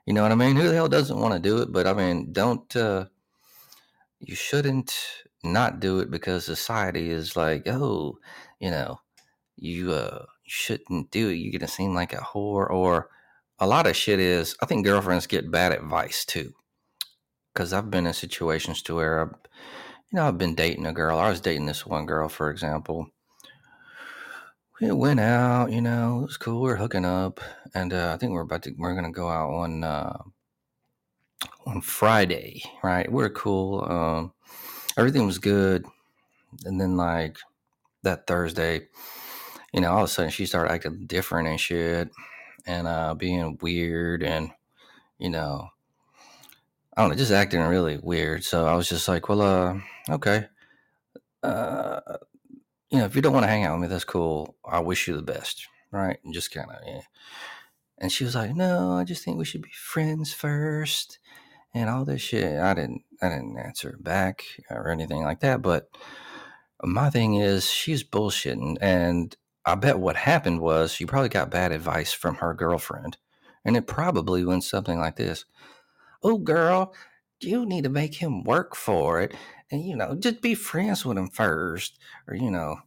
You 0.07 0.14
know 0.14 0.24
what 0.24 0.34
I 0.34 0.36
mean? 0.36 0.55
Who 0.57 0.68
the 0.68 0.76
hell 0.76 0.89
doesn't 0.89 1.20
want 1.20 1.34
to 1.36 1.39
do 1.39 1.62
it? 1.62 1.72
But 1.72 1.88
I 1.88 1.93
mean, 1.93 2.34
don't. 2.34 2.76
uh 2.76 3.05
You 4.20 4.36
shouldn't 4.36 4.93
not 5.43 5.80
do 5.80 5.99
it 5.99 6.12
because 6.12 6.45
society 6.45 7.09
is 7.12 7.36
like, 7.38 7.68
oh, 7.68 8.18
you 8.59 8.72
know, 8.72 8.99
you 9.57 9.93
uh 9.93 10.26
shouldn't 10.51 11.11
do 11.11 11.29
it. 11.29 11.35
You're 11.35 11.57
gonna 11.57 11.67
seem 11.67 11.93
like 11.95 12.13
a 12.13 12.17
whore, 12.17 12.69
or 12.69 13.09
a 13.59 13.67
lot 13.67 13.87
of 13.87 13.95
shit 13.95 14.19
is. 14.19 14.55
I 14.61 14.65
think 14.65 14.85
girlfriends 14.85 15.27
get 15.27 15.51
bad 15.51 15.71
advice 15.71 16.25
too, 16.25 16.53
because 17.53 17.73
I've 17.73 17.91
been 17.91 18.07
in 18.07 18.13
situations 18.13 18.81
to 18.83 18.95
where, 18.95 19.21
I've, 19.21 19.35
you 20.11 20.17
know, 20.17 20.27
I've 20.27 20.37
been 20.37 20.55
dating 20.55 20.85
a 20.85 20.93
girl. 20.93 21.17
I 21.17 21.29
was 21.29 21.41
dating 21.41 21.67
this 21.67 21.85
one 21.85 22.05
girl, 22.05 22.29
for 22.29 22.49
example, 22.51 23.07
it 24.81 24.97
went 24.97 25.19
out, 25.19 25.71
you 25.71 25.81
know, 25.81 26.19
it 26.19 26.27
was 26.27 26.37
cool. 26.37 26.61
We 26.61 26.71
are 26.71 26.75
hooking 26.75 27.05
up, 27.05 27.39
and 27.73 27.93
uh, 27.93 28.13
I 28.13 28.17
think 28.17 28.31
we're 28.33 28.41
about 28.41 28.63
to 28.63 28.73
we're 28.77 28.95
gonna 28.95 29.11
go 29.11 29.29
out 29.29 29.51
on 29.51 29.83
uh, 29.83 30.17
on 31.65 31.81
Friday, 31.81 32.63
right? 32.83 33.11
We 33.11 33.23
are 33.23 33.29
cool. 33.29 33.85
Um, 33.89 34.33
everything 34.97 35.25
was 35.25 35.37
good. 35.39 35.85
and 36.65 36.79
then 36.79 36.97
like 36.97 37.37
that 38.03 38.27
Thursday, 38.27 38.87
you 39.74 39.82
know, 39.82 39.91
all 39.91 39.99
of 39.99 40.05
a 40.05 40.07
sudden 40.07 40.32
she 40.32 40.45
started 40.45 40.72
acting 40.72 41.05
different 41.07 41.47
and 41.47 41.59
shit, 41.59 42.09
and 42.65 42.88
uh, 42.88 43.13
being 43.13 43.57
weird, 43.61 44.24
and 44.24 44.51
you 45.17 45.30
know, 45.30 45.69
I 46.95 47.01
don't 47.01 47.11
know, 47.11 47.17
just 47.17 47.32
acting 47.32 47.61
really 47.61 47.97
weird. 47.97 48.43
So 48.43 48.65
I 48.65 48.76
was 48.76 48.89
just 48.89 49.07
like, 49.07 49.30
well, 49.30 49.41
uh, 49.41 49.80
okay, 50.13 50.47
uh, 51.43 51.99
you 52.89 52.99
know, 52.99 53.05
if 53.05 53.15
you 53.15 53.22
don't 53.22 53.34
want 53.34 53.43
to 53.43 53.49
hang 53.49 53.63
out 53.63 53.74
with 53.74 53.84
me, 53.84 53.88
that's 53.88 54.03
cool. 54.03 54.55
I 54.65 54.80
wish 54.80 55.07
you 55.07 55.15
the 55.15 55.22
best, 55.22 55.67
right? 55.91 56.17
And 56.24 56.34
just 56.34 56.51
kind 56.51 56.69
of, 56.69 56.78
yeah. 56.86 57.01
And 57.97 58.11
she 58.11 58.24
was 58.24 58.36
like, 58.36 58.55
no, 58.55 58.93
I 58.93 59.03
just 59.03 59.24
think 59.24 59.38
we 59.38 59.45
should 59.45 59.61
be 59.61 59.72
friends 59.74 60.34
first 60.34 61.19
and 61.74 61.89
all 61.89 62.03
this 62.03 62.22
shit. 62.22 62.59
I 62.59 62.74
didn't 62.74 63.03
I 63.22 63.30
didn't 63.30 63.57
answer 63.57 63.95
back 63.99 64.43
or 64.69 64.89
anything 64.89 65.24
like 65.24 65.41
that. 65.41 65.61
But 65.61 65.89
my 66.84 67.09
thing 67.09 67.36
is 67.36 67.69
she's 67.69 68.03
bullshitting. 68.03 68.78
And 68.82 69.36
I 69.66 69.76
bet 69.76 69.99
what 69.99 70.16
happened 70.16 70.62
was 70.62 70.91
she 70.91 71.05
probably 71.05 71.30
got 71.30 71.51
bad 71.51 71.72
advice 71.72 72.14
from 72.14 72.36
her 72.36 72.53
girlfriend. 72.53 73.18
And 73.64 73.78
it 73.78 73.86
probably 73.88 74.43
went 74.43 74.64
something 74.64 74.99
like 74.99 75.18
this. 75.18 75.45
Oh 76.24 76.38
girl, 76.38 76.93
you 77.39 77.66
need 77.66 77.84
to 77.84 77.89
make 77.89 78.16
him 78.16 78.43
work 78.43 78.76
for 78.76 79.22
it. 79.22 79.36
And 79.72 79.84
you 79.86 79.95
know, 79.95 80.16
just 80.16 80.41
be 80.41 80.55
friends 80.55 81.05
with 81.05 81.18
him 81.18 81.30
first. 81.30 81.99
Or, 82.28 82.36
you 82.36 82.49
know, 82.49 82.78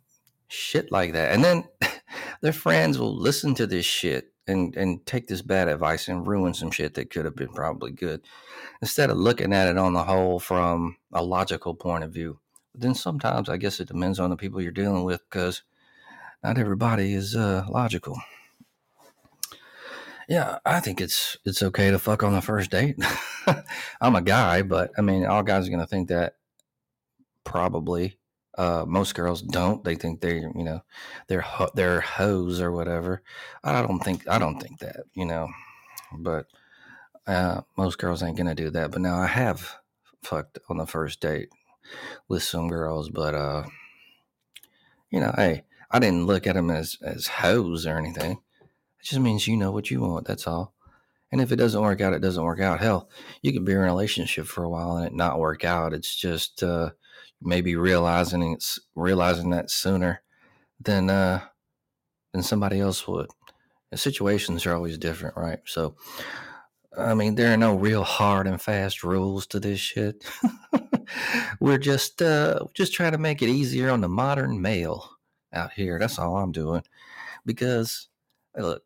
shit 0.48 0.90
like 0.90 1.12
that. 1.12 1.32
And 1.32 1.44
then 1.44 1.64
their 2.40 2.52
friends 2.52 2.98
will 2.98 3.16
listen 3.16 3.54
to 3.54 3.66
this 3.66 3.86
shit 3.86 4.34
and 4.46 4.76
and 4.76 5.04
take 5.06 5.26
this 5.26 5.42
bad 5.42 5.68
advice 5.68 6.08
and 6.08 6.26
ruin 6.26 6.54
some 6.54 6.70
shit 6.70 6.94
that 6.94 7.10
could 7.10 7.24
have 7.24 7.36
been 7.36 7.52
probably 7.52 7.90
good 7.90 8.20
instead 8.82 9.10
of 9.10 9.16
looking 9.16 9.52
at 9.52 9.68
it 9.68 9.78
on 9.78 9.92
the 9.92 10.04
whole 10.04 10.38
from 10.38 10.96
a 11.12 11.22
logical 11.22 11.74
point 11.74 12.04
of 12.04 12.12
view 12.12 12.38
But 12.72 12.82
then 12.82 12.94
sometimes 12.94 13.48
i 13.48 13.56
guess 13.56 13.80
it 13.80 13.88
depends 13.88 14.20
on 14.20 14.30
the 14.30 14.36
people 14.36 14.60
you're 14.60 14.72
dealing 14.72 15.04
with 15.04 15.22
because 15.30 15.62
not 16.44 16.58
everybody 16.58 17.14
is 17.14 17.34
uh, 17.34 17.64
logical 17.68 18.16
yeah 20.28 20.58
i 20.64 20.78
think 20.78 21.00
it's 21.00 21.36
it's 21.44 21.62
okay 21.62 21.90
to 21.90 21.98
fuck 21.98 22.22
on 22.22 22.32
the 22.32 22.40
first 22.40 22.70
date 22.70 22.96
i'm 24.00 24.14
a 24.14 24.22
guy 24.22 24.62
but 24.62 24.90
i 24.96 25.00
mean 25.00 25.26
all 25.26 25.42
guys 25.42 25.66
are 25.66 25.70
gonna 25.70 25.86
think 25.86 26.08
that 26.08 26.36
probably 27.44 28.18
uh, 28.56 28.84
most 28.86 29.14
girls 29.14 29.42
don't. 29.42 29.82
They 29.84 29.96
think 29.96 30.20
they, 30.20 30.36
you 30.36 30.64
know, 30.64 30.82
they're 31.26 31.40
ho- 31.40 31.70
they're 31.74 32.00
hoes 32.00 32.60
or 32.60 32.70
whatever. 32.72 33.22
I 33.62 33.82
don't 33.82 33.98
think 33.98 34.28
I 34.28 34.38
don't 34.38 34.60
think 34.60 34.78
that, 34.80 35.04
you 35.12 35.24
know. 35.24 35.48
But 36.16 36.46
uh, 37.26 37.62
most 37.76 37.98
girls 37.98 38.22
ain't 38.22 38.36
gonna 38.36 38.54
do 38.54 38.70
that. 38.70 38.90
But 38.90 39.00
now 39.00 39.18
I 39.18 39.26
have 39.26 39.76
fucked 40.22 40.58
on 40.68 40.76
the 40.76 40.86
first 40.86 41.20
date 41.20 41.48
with 42.28 42.42
some 42.42 42.68
girls, 42.68 43.10
but 43.10 43.34
uh, 43.34 43.64
you 45.10 45.20
know, 45.20 45.32
hey, 45.36 45.64
I 45.94 46.00
didn't 46.00 46.26
look 46.26 46.48
at 46.48 46.56
them 46.56 46.70
as 46.70 46.96
as 47.02 47.28
hoes 47.28 47.86
or 47.86 47.96
anything. 47.96 48.32
It 48.32 49.04
just 49.04 49.20
means 49.20 49.46
you 49.46 49.56
know 49.56 49.70
what 49.70 49.92
you 49.92 50.00
want. 50.00 50.26
That's 50.26 50.48
all. 50.48 50.74
And 51.30 51.40
if 51.40 51.52
it 51.52 51.56
doesn't 51.56 51.80
work 51.80 52.00
out, 52.00 52.12
it 52.12 52.18
doesn't 52.18 52.42
work 52.42 52.58
out. 52.58 52.80
Hell, 52.80 53.08
you 53.42 53.52
could 53.52 53.64
be 53.64 53.72
in 53.72 53.78
a 53.78 53.82
relationship 53.82 54.46
for 54.46 54.64
a 54.64 54.68
while 54.68 54.96
and 54.96 55.06
it 55.06 55.14
not 55.14 55.38
work 55.38 55.64
out. 55.64 55.92
It's 55.92 56.16
just 56.16 56.64
uh, 56.64 56.90
maybe 57.40 57.76
realizing 57.76 58.42
it's 58.52 58.80
realizing 58.96 59.50
that 59.50 59.70
sooner 59.70 60.20
than 60.80 61.10
uh 61.10 61.42
than 62.32 62.42
somebody 62.42 62.80
else 62.80 63.06
would. 63.06 63.30
The 63.92 63.96
situations 63.96 64.66
are 64.66 64.74
always 64.74 64.98
different, 64.98 65.36
right? 65.36 65.60
So 65.64 65.94
I 66.98 67.14
mean, 67.14 67.36
there 67.36 67.54
are 67.54 67.56
no 67.56 67.76
real 67.76 68.02
hard 68.02 68.48
and 68.48 68.60
fast 68.60 69.04
rules 69.04 69.46
to 69.48 69.60
this 69.60 69.78
shit. 69.78 70.24
We're 71.60 71.78
just 71.78 72.20
uh 72.20 72.64
just 72.74 72.94
trying 72.94 73.12
to 73.12 73.18
make 73.18 73.42
it 73.42 73.48
easier 73.48 73.90
on 73.90 74.00
the 74.00 74.08
modern 74.08 74.60
male 74.60 75.13
out 75.54 75.72
here. 75.72 75.98
That's 75.98 76.18
all 76.18 76.36
I'm 76.36 76.52
doing. 76.52 76.82
Because 77.46 78.08
look, 78.56 78.82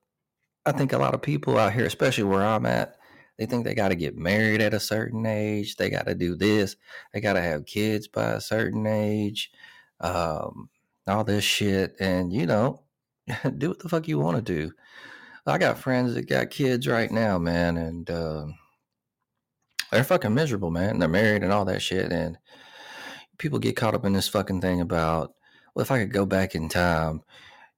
I 0.67 0.73
think 0.73 0.93
a 0.93 0.99
lot 0.99 1.15
of 1.15 1.23
people 1.23 1.59
out 1.59 1.73
here, 1.73 1.87
especially 1.87 2.25
where 2.25 2.45
I'm 2.45 2.67
at, 2.67 2.97
they 3.39 3.47
think 3.47 3.65
they 3.65 3.75
got 3.75 3.89
to 3.89 3.95
get 3.95 4.17
married 4.17 4.61
at 4.61 4.75
a 4.75 4.81
certain 4.81 5.25
age. 5.25 5.77
They 5.77 5.91
got 5.91 6.07
to 6.07 6.15
do 6.15 6.35
this. 6.35 6.77
They 7.13 7.21
got 7.21 7.35
to 7.35 7.41
have 7.41 7.67
kids 7.67 8.09
by 8.09 8.33
a 8.33 8.41
certain 8.41 8.87
age. 8.87 9.53
Um, 10.01 10.69
all 11.07 11.25
this 11.25 11.45
shit. 11.45 11.97
And, 12.01 12.33
you 12.33 12.47
know, 12.47 12.83
do 13.59 13.69
what 13.69 13.79
the 13.79 13.89
fuck 13.89 14.09
you 14.09 14.19
want 14.19 14.37
to 14.37 14.43
do. 14.43 14.73
I 15.47 15.57
got 15.57 15.79
friends 15.79 16.15
that 16.15 16.29
got 16.29 16.51
kids 16.51 16.87
right 16.87 17.11
now, 17.11 17.39
man. 17.39 17.77
And 17.77 18.11
uh, 18.11 18.47
they're 19.91 20.05
fucking 20.05 20.35
miserable, 20.35 20.71
man. 20.71 20.99
They're 20.99 21.09
married 21.09 21.43
and 21.43 21.53
all 21.53 21.65
that 21.67 21.81
shit. 21.81 22.13
And 22.13 22.37
people 23.39 23.59
get 23.59 23.77
caught 23.77 23.95
up 23.95 24.05
in 24.05 24.13
this 24.13 24.29
fucking 24.29 24.61
thing 24.61 24.81
about, 24.81 25.33
well, 25.75 25.83
if 25.83 25.91
I 25.91 25.99
could 25.99 26.13
go 26.13 26.27
back 26.27 26.55
in 26.55 26.69
time, 26.69 27.23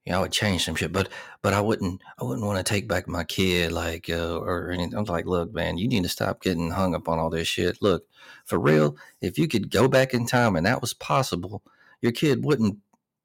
you 0.04 0.12
know, 0.12 0.18
I 0.18 0.22
would 0.22 0.32
change 0.32 0.64
some 0.64 0.74
shit, 0.74 0.92
but 0.92 1.08
but 1.42 1.52
I 1.52 1.60
wouldn't 1.60 2.00
I 2.18 2.24
wouldn't 2.24 2.46
want 2.46 2.58
to 2.58 2.64
take 2.68 2.88
back 2.88 3.06
my 3.06 3.24
kid 3.24 3.72
like 3.72 4.08
uh, 4.10 4.38
or 4.38 4.70
anything. 4.70 4.94
I'm 4.98 5.04
like, 5.04 5.26
look, 5.26 5.52
man, 5.52 5.78
you 5.78 5.88
need 5.88 6.02
to 6.04 6.08
stop 6.08 6.42
getting 6.42 6.70
hung 6.70 6.94
up 6.94 7.08
on 7.08 7.18
all 7.18 7.30
this 7.30 7.48
shit. 7.48 7.82
Look, 7.82 8.06
for 8.46 8.58
real, 8.58 8.96
if 9.20 9.38
you 9.38 9.48
could 9.48 9.70
go 9.70 9.88
back 9.88 10.14
in 10.14 10.26
time 10.26 10.56
and 10.56 10.66
that 10.66 10.80
was 10.80 10.94
possible, 10.94 11.62
your 12.02 12.12
kid 12.12 12.44
wouldn't 12.44 12.78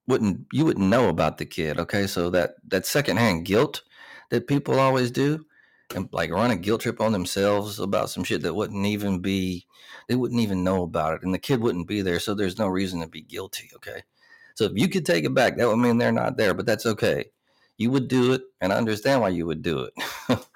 wouldn't 0.08 0.46
you 0.52 0.66
wouldn't 0.66 0.90
know 0.90 1.10
about 1.10 1.38
the 1.38 1.46
kid. 1.46 1.80
Okay, 1.80 2.08
so 2.08 2.30
that 2.32 2.56
that 2.68 2.86
secondhand 2.86 3.46
guilt 3.46 3.84
that 4.30 4.48
people 4.48 4.80
always 4.80 5.12
do 5.12 5.46
and 5.94 6.10
like 6.12 6.32
run 6.32 6.52
a 6.52 6.56
guilt 6.56 6.82
trip 6.82 7.00
on 7.00 7.12
themselves 7.12 7.80
about 7.80 8.10
some 8.10 8.24
shit 8.24 8.42
that 8.42 8.54
wouldn't 8.54 8.86
even 8.86 9.20
be 9.20 9.68
they 10.08 10.16
wouldn't 10.16 10.42
even 10.42 10.64
know 10.64 10.84
about 10.84 11.14
it 11.14 11.24
and 11.24 11.34
the 11.34 11.40
kid 11.40 11.62
wouldn't 11.62 11.88
be 11.88 12.02
there 12.02 12.20
so 12.20 12.34
there's 12.34 12.58
no 12.58 12.68
reason 12.68 13.02
to 13.02 13.08
be 13.08 13.22
guilty 13.22 13.70
okay 13.76 14.02
so 14.56 14.64
if 14.66 14.72
you 14.76 14.88
could 14.88 15.06
take 15.06 15.26
it 15.26 15.34
back, 15.34 15.58
that 15.58 15.68
would 15.68 15.78
mean 15.78 15.98
they're 15.98 16.14
not 16.14 16.38
there, 16.38 16.54
but 16.54 16.66
that's 16.66 16.86
okay. 16.86 17.26
You 17.78 17.92
would 17.92 18.08
do 18.08 18.32
it, 18.32 18.42
and 18.62 18.72
I 18.72 18.78
understand 18.78 19.22
why 19.22 19.30
you 19.30 19.46
would 19.46 19.62
do 19.62 19.82
it. 19.82 19.94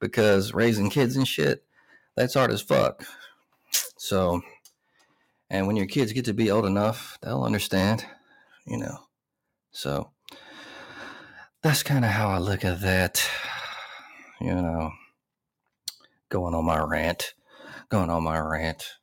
because 0.00 0.54
raising 0.54 0.90
kids 0.90 1.16
and 1.16 1.26
shit, 1.26 1.64
that's 2.14 2.34
hard 2.34 2.52
as 2.52 2.62
fuck. 2.62 3.04
So, 3.96 4.42
and 5.50 5.66
when 5.66 5.74
your 5.74 5.86
kids 5.86 6.12
get 6.12 6.24
to 6.26 6.34
be 6.34 6.52
old 6.52 6.66
enough, 6.66 7.18
they'll 7.20 7.42
understand, 7.42 8.06
you 8.64 8.78
know. 8.78 8.96
So, 9.72 10.10
that's 11.62 11.82
kind 11.82 12.04
of 12.04 12.12
how 12.12 12.28
I 12.28 12.38
look 12.38 12.64
at 12.64 12.80
that. 12.82 13.28
You 14.40 14.54
know, 14.54 14.92
going 16.28 16.54
on 16.54 16.64
my 16.64 16.78
rant, 16.78 17.34
going 17.88 18.08
on 18.08 18.22
my 18.22 18.38
rant. 18.38 18.98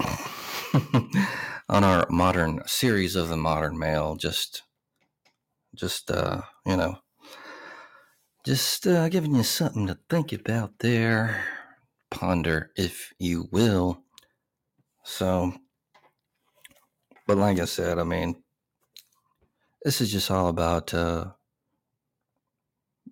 on 1.68 1.84
our 1.84 2.06
modern 2.10 2.62
series 2.66 3.16
of 3.16 3.28
the 3.28 3.36
modern 3.36 3.78
male 3.78 4.16
just 4.16 4.62
just 5.74 6.10
uh 6.10 6.42
you 6.66 6.76
know 6.76 6.98
just 8.44 8.86
uh, 8.86 9.08
giving 9.08 9.36
you 9.36 9.44
something 9.44 9.86
to 9.86 9.96
think 10.10 10.32
about 10.32 10.80
there. 10.80 11.44
Ponder 12.10 12.72
if 12.76 13.12
you 13.18 13.48
will. 13.52 14.02
So 15.04 15.52
but 17.26 17.36
like 17.38 17.58
i 17.58 17.64
said 17.64 17.98
i 17.98 18.04
mean 18.04 18.42
this 19.84 20.00
is 20.00 20.12
just 20.12 20.30
all 20.30 20.48
about 20.48 20.92
uh 20.94 21.32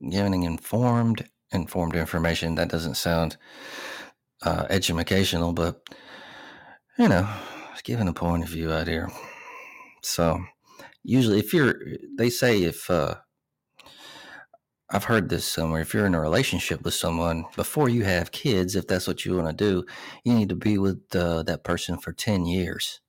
giving 0.08 0.44
informed 0.44 1.28
informed 1.52 1.94
information. 1.96 2.54
That 2.54 2.68
doesn't 2.68 2.94
sound 2.96 3.36
uh 4.42 4.66
educational 4.70 5.52
but 5.52 5.82
you 6.98 7.08
know 7.08 7.28
giving 7.82 8.08
a 8.08 8.12
point 8.12 8.44
of 8.44 8.50
view 8.50 8.72
out 8.72 8.88
here. 8.88 9.10
So, 10.02 10.42
usually, 11.02 11.38
if 11.38 11.52
you're, 11.52 11.82
they 12.16 12.30
say 12.30 12.62
if, 12.62 12.90
uh, 12.90 13.16
I've 14.92 15.04
heard 15.04 15.28
this 15.28 15.44
somewhere. 15.44 15.82
If 15.82 15.94
you're 15.94 16.06
in 16.06 16.16
a 16.16 16.20
relationship 16.20 16.82
with 16.82 16.94
someone 16.94 17.44
before 17.54 17.88
you 17.88 18.02
have 18.02 18.32
kids, 18.32 18.74
if 18.74 18.88
that's 18.88 19.06
what 19.06 19.24
you 19.24 19.36
want 19.36 19.56
to 19.56 19.64
do, 19.64 19.84
you 20.24 20.34
need 20.34 20.48
to 20.48 20.56
be 20.56 20.78
with 20.78 21.00
uh, 21.14 21.44
that 21.44 21.62
person 21.62 21.96
for 21.96 22.12
10 22.12 22.44
years, 22.44 23.00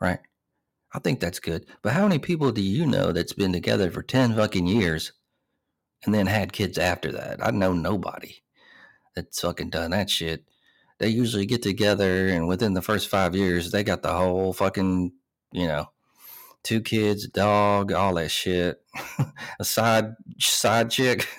right? 0.00 0.20
I 0.94 1.00
think 1.00 1.18
that's 1.18 1.40
good. 1.40 1.66
But 1.82 1.94
how 1.94 2.06
many 2.06 2.20
people 2.20 2.52
do 2.52 2.62
you 2.62 2.86
know 2.86 3.10
that's 3.10 3.32
been 3.32 3.52
together 3.52 3.90
for 3.90 4.02
10 4.02 4.36
fucking 4.36 4.68
years 4.68 5.12
and 6.04 6.14
then 6.14 6.26
had 6.26 6.52
kids 6.52 6.78
after 6.78 7.10
that? 7.12 7.44
I 7.44 7.50
know 7.50 7.72
nobody 7.72 8.36
that's 9.16 9.40
fucking 9.40 9.70
done 9.70 9.90
that 9.90 10.10
shit 10.10 10.44
they 10.98 11.08
usually 11.08 11.46
get 11.46 11.62
together 11.62 12.28
and 12.28 12.48
within 12.48 12.74
the 12.74 12.82
first 12.82 13.08
five 13.08 13.34
years 13.34 13.70
they 13.70 13.84
got 13.84 14.02
the 14.02 14.12
whole 14.12 14.52
fucking 14.52 15.12
you 15.52 15.66
know 15.66 15.86
two 16.62 16.80
kids 16.80 17.28
dog 17.28 17.92
all 17.92 18.14
that 18.14 18.30
shit. 18.30 18.82
A 19.60 19.64
side 19.64 20.14
side 20.38 20.90
chick. 20.90 21.28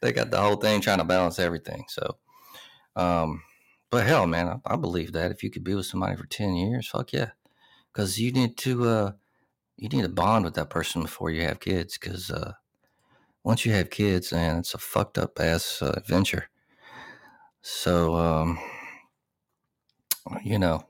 They 0.00 0.12
got 0.12 0.30
the 0.30 0.40
whole 0.40 0.56
thing 0.56 0.80
trying 0.80 0.98
to 0.98 1.04
balance 1.04 1.38
everything 1.38 1.84
so 1.88 2.16
um 2.96 3.42
but 3.90 4.06
hell 4.06 4.26
man 4.26 4.48
I, 4.48 4.74
I 4.74 4.76
believe 4.76 5.12
that. 5.12 5.30
If 5.30 5.42
you 5.42 5.50
could 5.50 5.62
be 5.62 5.74
with 5.74 5.86
somebody 5.86 6.16
for 6.16 6.26
10 6.26 6.54
years 6.54 6.88
fuck 6.88 7.12
yeah. 7.12 7.30
Because 7.92 8.18
you 8.18 8.32
need 8.32 8.56
to 8.58 8.88
uh 8.88 9.12
you 9.76 9.88
need 9.88 10.02
to 10.02 10.08
bond 10.08 10.44
with 10.44 10.54
that 10.54 10.70
person 10.70 11.02
before 11.02 11.30
you 11.30 11.42
have 11.42 11.60
kids 11.60 11.98
because 11.98 12.30
uh 12.30 12.52
once 13.44 13.64
you 13.64 13.72
have 13.72 13.90
kids 13.90 14.32
man 14.32 14.58
it's 14.58 14.74
a 14.74 14.78
fucked 14.78 15.18
up 15.18 15.38
ass 15.40 15.80
uh, 15.82 15.92
adventure 15.96 16.49
so, 17.62 18.14
um, 18.14 18.58
you 20.42 20.58
know, 20.58 20.84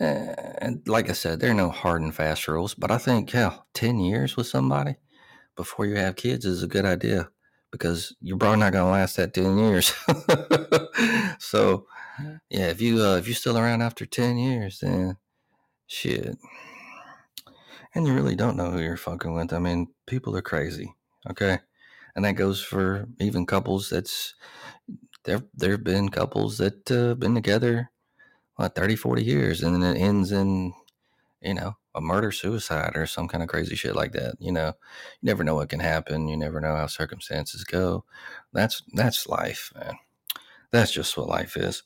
uh, 0.00 0.34
and 0.58 0.86
like 0.86 1.08
I 1.08 1.12
said, 1.12 1.40
there 1.40 1.50
are 1.50 1.54
no 1.54 1.70
hard 1.70 2.02
and 2.02 2.14
fast 2.14 2.48
rules, 2.48 2.74
but 2.74 2.90
I 2.90 2.98
think, 2.98 3.30
hell, 3.30 3.66
10 3.74 3.98
years 4.00 4.36
with 4.36 4.46
somebody 4.46 4.96
before 5.56 5.86
you 5.86 5.96
have 5.96 6.16
kids 6.16 6.44
is 6.44 6.62
a 6.62 6.68
good 6.68 6.84
idea 6.84 7.30
because 7.70 8.14
you're 8.20 8.36
probably 8.36 8.60
not 8.60 8.72
going 8.72 8.84
to 8.84 8.90
last 8.90 9.16
that 9.16 9.34
10 9.34 9.58
years. 9.58 9.92
so, 11.38 11.86
yeah, 12.50 12.68
if 12.68 12.80
you 12.80 13.02
uh, 13.02 13.16
if 13.16 13.26
you're 13.26 13.34
still 13.34 13.58
around 13.58 13.82
after 13.82 14.06
10 14.06 14.38
years, 14.38 14.80
then 14.80 15.16
shit. 15.86 16.36
And 17.94 18.06
you 18.06 18.14
really 18.14 18.36
don't 18.36 18.56
know 18.56 18.70
who 18.70 18.80
you're 18.80 18.96
fucking 18.96 19.34
with. 19.34 19.52
I 19.52 19.58
mean, 19.58 19.88
people 20.06 20.36
are 20.36 20.42
crazy, 20.42 20.94
okay? 21.30 21.60
And 22.14 22.24
that 22.24 22.32
goes 22.32 22.62
for 22.62 23.08
even 23.18 23.46
couples 23.46 23.88
that's 23.88 24.34
there 25.26 25.42
there've 25.54 25.84
been 25.84 26.08
couples 26.08 26.56
that 26.58 26.90
uh, 26.90 27.14
been 27.14 27.34
together 27.34 27.90
what 28.54 28.74
30 28.74 28.96
40 28.96 29.22
years 29.22 29.62
and 29.62 29.74
then 29.74 29.96
it 29.96 30.00
ends 30.00 30.32
in 30.32 30.72
you 31.42 31.52
know 31.52 31.76
a 31.94 32.00
murder 32.00 32.30
suicide 32.30 32.92
or 32.94 33.06
some 33.06 33.28
kind 33.28 33.42
of 33.42 33.48
crazy 33.48 33.74
shit 33.74 33.94
like 33.94 34.12
that 34.12 34.36
you 34.38 34.52
know? 34.52 34.68
You 35.20 35.26
never 35.26 35.44
know 35.44 35.56
what 35.56 35.68
can 35.68 35.80
happen 35.80 36.28
you 36.28 36.36
never 36.36 36.60
know 36.60 36.76
how 36.76 36.86
circumstances 36.86 37.64
go. 37.64 38.04
That's 38.52 38.82
that's 38.94 39.26
life 39.26 39.72
man. 39.74 39.96
That's 40.70 40.92
just 40.92 41.16
what 41.16 41.28
life 41.28 41.56
is. 41.56 41.82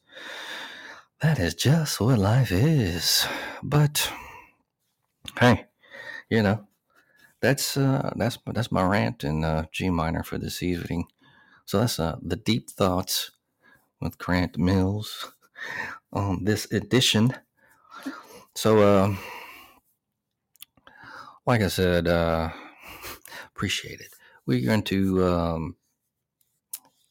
That 1.21 1.39
is 1.39 1.55
just 1.55 2.01
what 2.01 2.19
life 2.19 2.53
is. 2.53 3.27
But 3.63 4.13
hey 5.41 5.67
you 6.29 6.43
know 6.43 6.67
that's 7.41 7.77
uh 7.77 8.13
that's 8.17 8.39
that's 8.53 8.73
my 8.73 8.83
rant 8.83 9.25
in 9.25 9.45
uh, 9.45 9.65
g 9.73 9.91
minor 9.91 10.23
for 10.23 10.39
this 10.39 10.63
evening 10.63 11.07
so 11.71 11.81
that's 11.81 12.01
uh 12.01 12.17
the 12.23 12.37
deep 12.37 12.71
thoughts 12.71 13.31
with 14.01 14.19
grant 14.19 14.59
mills 14.59 15.33
on 16.13 16.45
this 16.45 16.71
edition 16.73 17.35
so 18.55 18.79
uh 18.79 19.15
like 21.47 21.63
I 21.63 21.69
said, 21.69 22.07
uh, 22.07 22.51
appreciate 23.49 24.01
it. 24.01 24.15
We're 24.47 24.65
going 24.65 24.83
to, 24.85 25.25
um, 25.25 25.77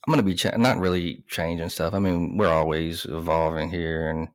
I'm 0.08 0.14
going 0.14 0.18
to 0.18 0.24
be 0.24 0.36
cha- 0.36 0.56
not 0.58 0.80
really 0.80 1.24
changing 1.28 1.70
stuff. 1.70 1.94
I 1.94 2.00
mean, 2.00 2.38
we're 2.38 2.48
always 2.48 3.06
evolving 3.06 3.70
here 3.70 4.10
and 4.10 4.30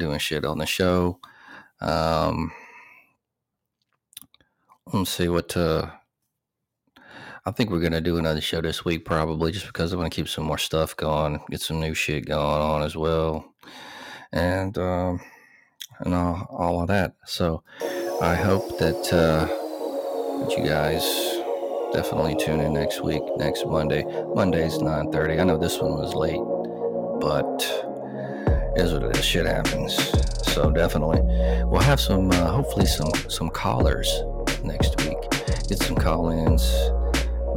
doing 0.00 0.18
shit 0.18 0.44
on 0.44 0.58
the 0.58 0.66
show. 0.66 1.20
Um, 1.80 2.52
let's 4.92 5.10
see 5.10 5.28
what, 5.28 5.56
uh, 5.56 5.90
I 7.48 7.50
think 7.50 7.70
we're 7.70 7.80
to 7.88 8.00
do 8.02 8.18
another 8.18 8.42
show 8.42 8.60
this 8.60 8.84
week, 8.84 9.06
probably 9.06 9.52
just 9.52 9.66
because 9.66 9.90
I 9.90 9.96
want 9.96 10.12
to 10.12 10.14
keep 10.14 10.28
some 10.28 10.44
more 10.44 10.58
stuff 10.58 10.94
going, 10.94 11.40
get 11.48 11.62
some 11.62 11.80
new 11.80 11.94
shit 11.94 12.26
going 12.26 12.60
on 12.60 12.82
as 12.82 12.94
well. 12.94 13.54
And, 14.32 14.76
um, 14.76 15.18
and 16.00 16.12
all, 16.12 16.46
all 16.50 16.82
of 16.82 16.88
that. 16.88 17.14
So, 17.24 17.62
I 18.20 18.34
hope 18.34 18.78
that, 18.80 18.96
uh, 19.14 19.46
that 20.44 20.58
you 20.58 20.64
guys 20.66 21.02
definitely 21.94 22.36
tune 22.36 22.60
in 22.60 22.74
next 22.74 23.00
week, 23.02 23.22
next 23.38 23.64
Monday. 23.64 24.04
Monday's 24.34 24.74
9.30. 24.74 25.40
I 25.40 25.44
know 25.44 25.56
this 25.56 25.80
one 25.80 25.92
was 25.92 26.12
late, 26.14 26.36
but 27.18 27.62
is 28.76 28.92
what 28.92 29.04
it 29.04 29.16
is. 29.16 29.24
Shit 29.24 29.46
happens. 29.46 29.94
So 30.52 30.70
definitely. 30.70 31.22
We'll 31.64 31.80
have 31.80 31.98
some, 31.98 32.30
uh, 32.30 32.50
hopefully 32.50 32.84
some, 32.84 33.10
some 33.28 33.48
callers 33.48 34.22
next 34.62 35.02
week. 35.02 35.16
Get 35.66 35.78
some 35.78 35.96
call-ins. 35.96 36.90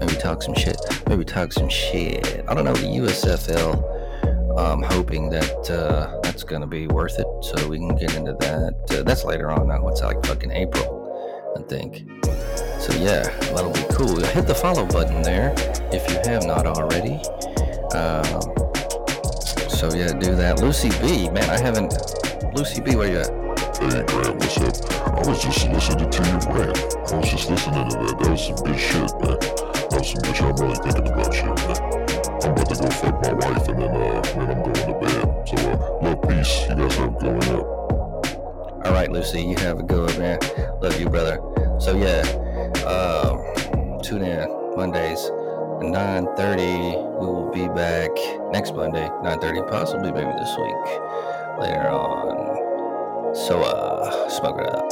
Maybe 0.01 0.15
talk 0.15 0.43
some 0.43 0.55
shit. 0.55 0.77
Maybe 1.07 1.23
talk 1.23 1.53
some 1.53 1.69
shit. 1.69 2.43
I 2.49 2.53
don't 2.53 2.65
know. 2.65 2.73
The 2.73 2.87
USFL 2.87 4.01
I'm 4.57 4.83
hoping 4.83 5.29
that 5.29 5.69
uh, 5.69 6.19
that's 6.21 6.43
to 6.43 6.67
be 6.67 6.87
worth 6.87 7.17
it 7.17 7.27
so 7.41 7.67
we 7.67 7.77
can 7.77 7.95
get 7.95 8.15
into 8.15 8.33
that. 8.33 8.75
Uh, 8.89 9.03
that's 9.03 9.23
later 9.23 9.49
on 9.49 9.67
now. 9.67 9.87
It's 9.87 10.01
like 10.01 10.23
fucking 10.25 10.51
April, 10.51 11.55
I 11.57 11.61
think. 11.69 12.09
So 12.79 12.93
yeah, 12.99 13.23
that'll 13.53 13.71
be 13.71 13.85
cool. 13.91 14.19
Hit 14.19 14.47
the 14.47 14.55
follow 14.55 14.85
button 14.85 15.21
there 15.21 15.53
if 15.93 16.09
you 16.09 16.19
have 16.31 16.45
not 16.45 16.67
already. 16.67 17.15
Um, 17.95 18.25
so 19.69 19.89
yeah, 19.95 20.11
do 20.19 20.35
that. 20.35 20.59
Lucy 20.61 20.89
B, 21.01 21.29
man, 21.29 21.49
I 21.49 21.59
haven't. 21.59 21.93
Lucy 22.55 22.81
B, 22.81 22.95
where 22.95 23.09
you 23.09 23.19
at? 23.19 23.29
Hey 23.79 24.03
Grant, 24.05 24.35
what's 24.35 24.57
up? 24.57 24.91
I 25.07 25.27
was 25.27 25.41
just 25.41 25.67
listening 25.69 26.09
to 26.09 26.23
your 26.23 26.55
rant. 26.55 26.77
I 27.11 27.17
was 27.17 27.29
just 27.29 27.49
listening 27.49 27.89
to 27.89 27.97
that. 27.97 28.19
That 28.19 28.29
was 28.29 28.45
some 28.45 28.55
good 28.57 28.79
shit, 28.79 29.11
man. 29.21 29.70
Some 29.91 30.03
good. 30.21 30.39
I'm 30.39 30.55
really 30.55 30.75
thinking 30.75 31.07
about 31.11 31.33
shit, 31.33 31.45
man. 31.45 31.57
I'm 32.43 32.51
about 32.51 32.69
to 32.69 32.75
go 32.81 32.89
fuck 32.91 33.21
my 33.21 33.33
wife 33.33 33.67
and 33.67 33.81
then 33.81 33.91
uh 33.91 34.21
then 34.21 34.49
I'm 34.49 34.61
going 34.63 34.73
to 34.73 34.93
bed. 35.01 35.21
So 35.45 35.57
uh 35.57 35.99
love 36.01 36.21
peace. 36.29 36.61
You 36.69 36.75
guys 36.75 36.95
have 36.95 37.19
going 37.19 37.43
up. 37.49 37.65
All 38.85 38.93
right, 38.93 39.11
Lucy, 39.11 39.41
you 39.41 39.57
have 39.57 39.79
a 39.79 39.83
good 39.83 40.09
one, 40.09 40.17
man. 40.17 40.39
Love 40.81 40.97
you, 40.97 41.09
brother. 41.09 41.41
So 41.81 41.93
yeah, 41.97 42.21
uh, 42.87 43.35
tune 44.01 44.21
in 44.23 44.47
Mondays, 44.77 45.29
9:30. 45.81 46.95
We 47.19 47.25
will 47.27 47.51
be 47.51 47.67
back 47.67 48.11
next 48.53 48.73
Monday, 48.73 49.09
9:30, 49.21 49.61
possibly 49.69 50.13
maybe 50.13 50.31
this 50.39 50.55
week 50.57 50.85
later 51.59 51.89
on. 51.89 53.35
So 53.35 53.61
uh, 53.61 54.29
smoke 54.29 54.61
it 54.61 54.67
up. 54.73 54.89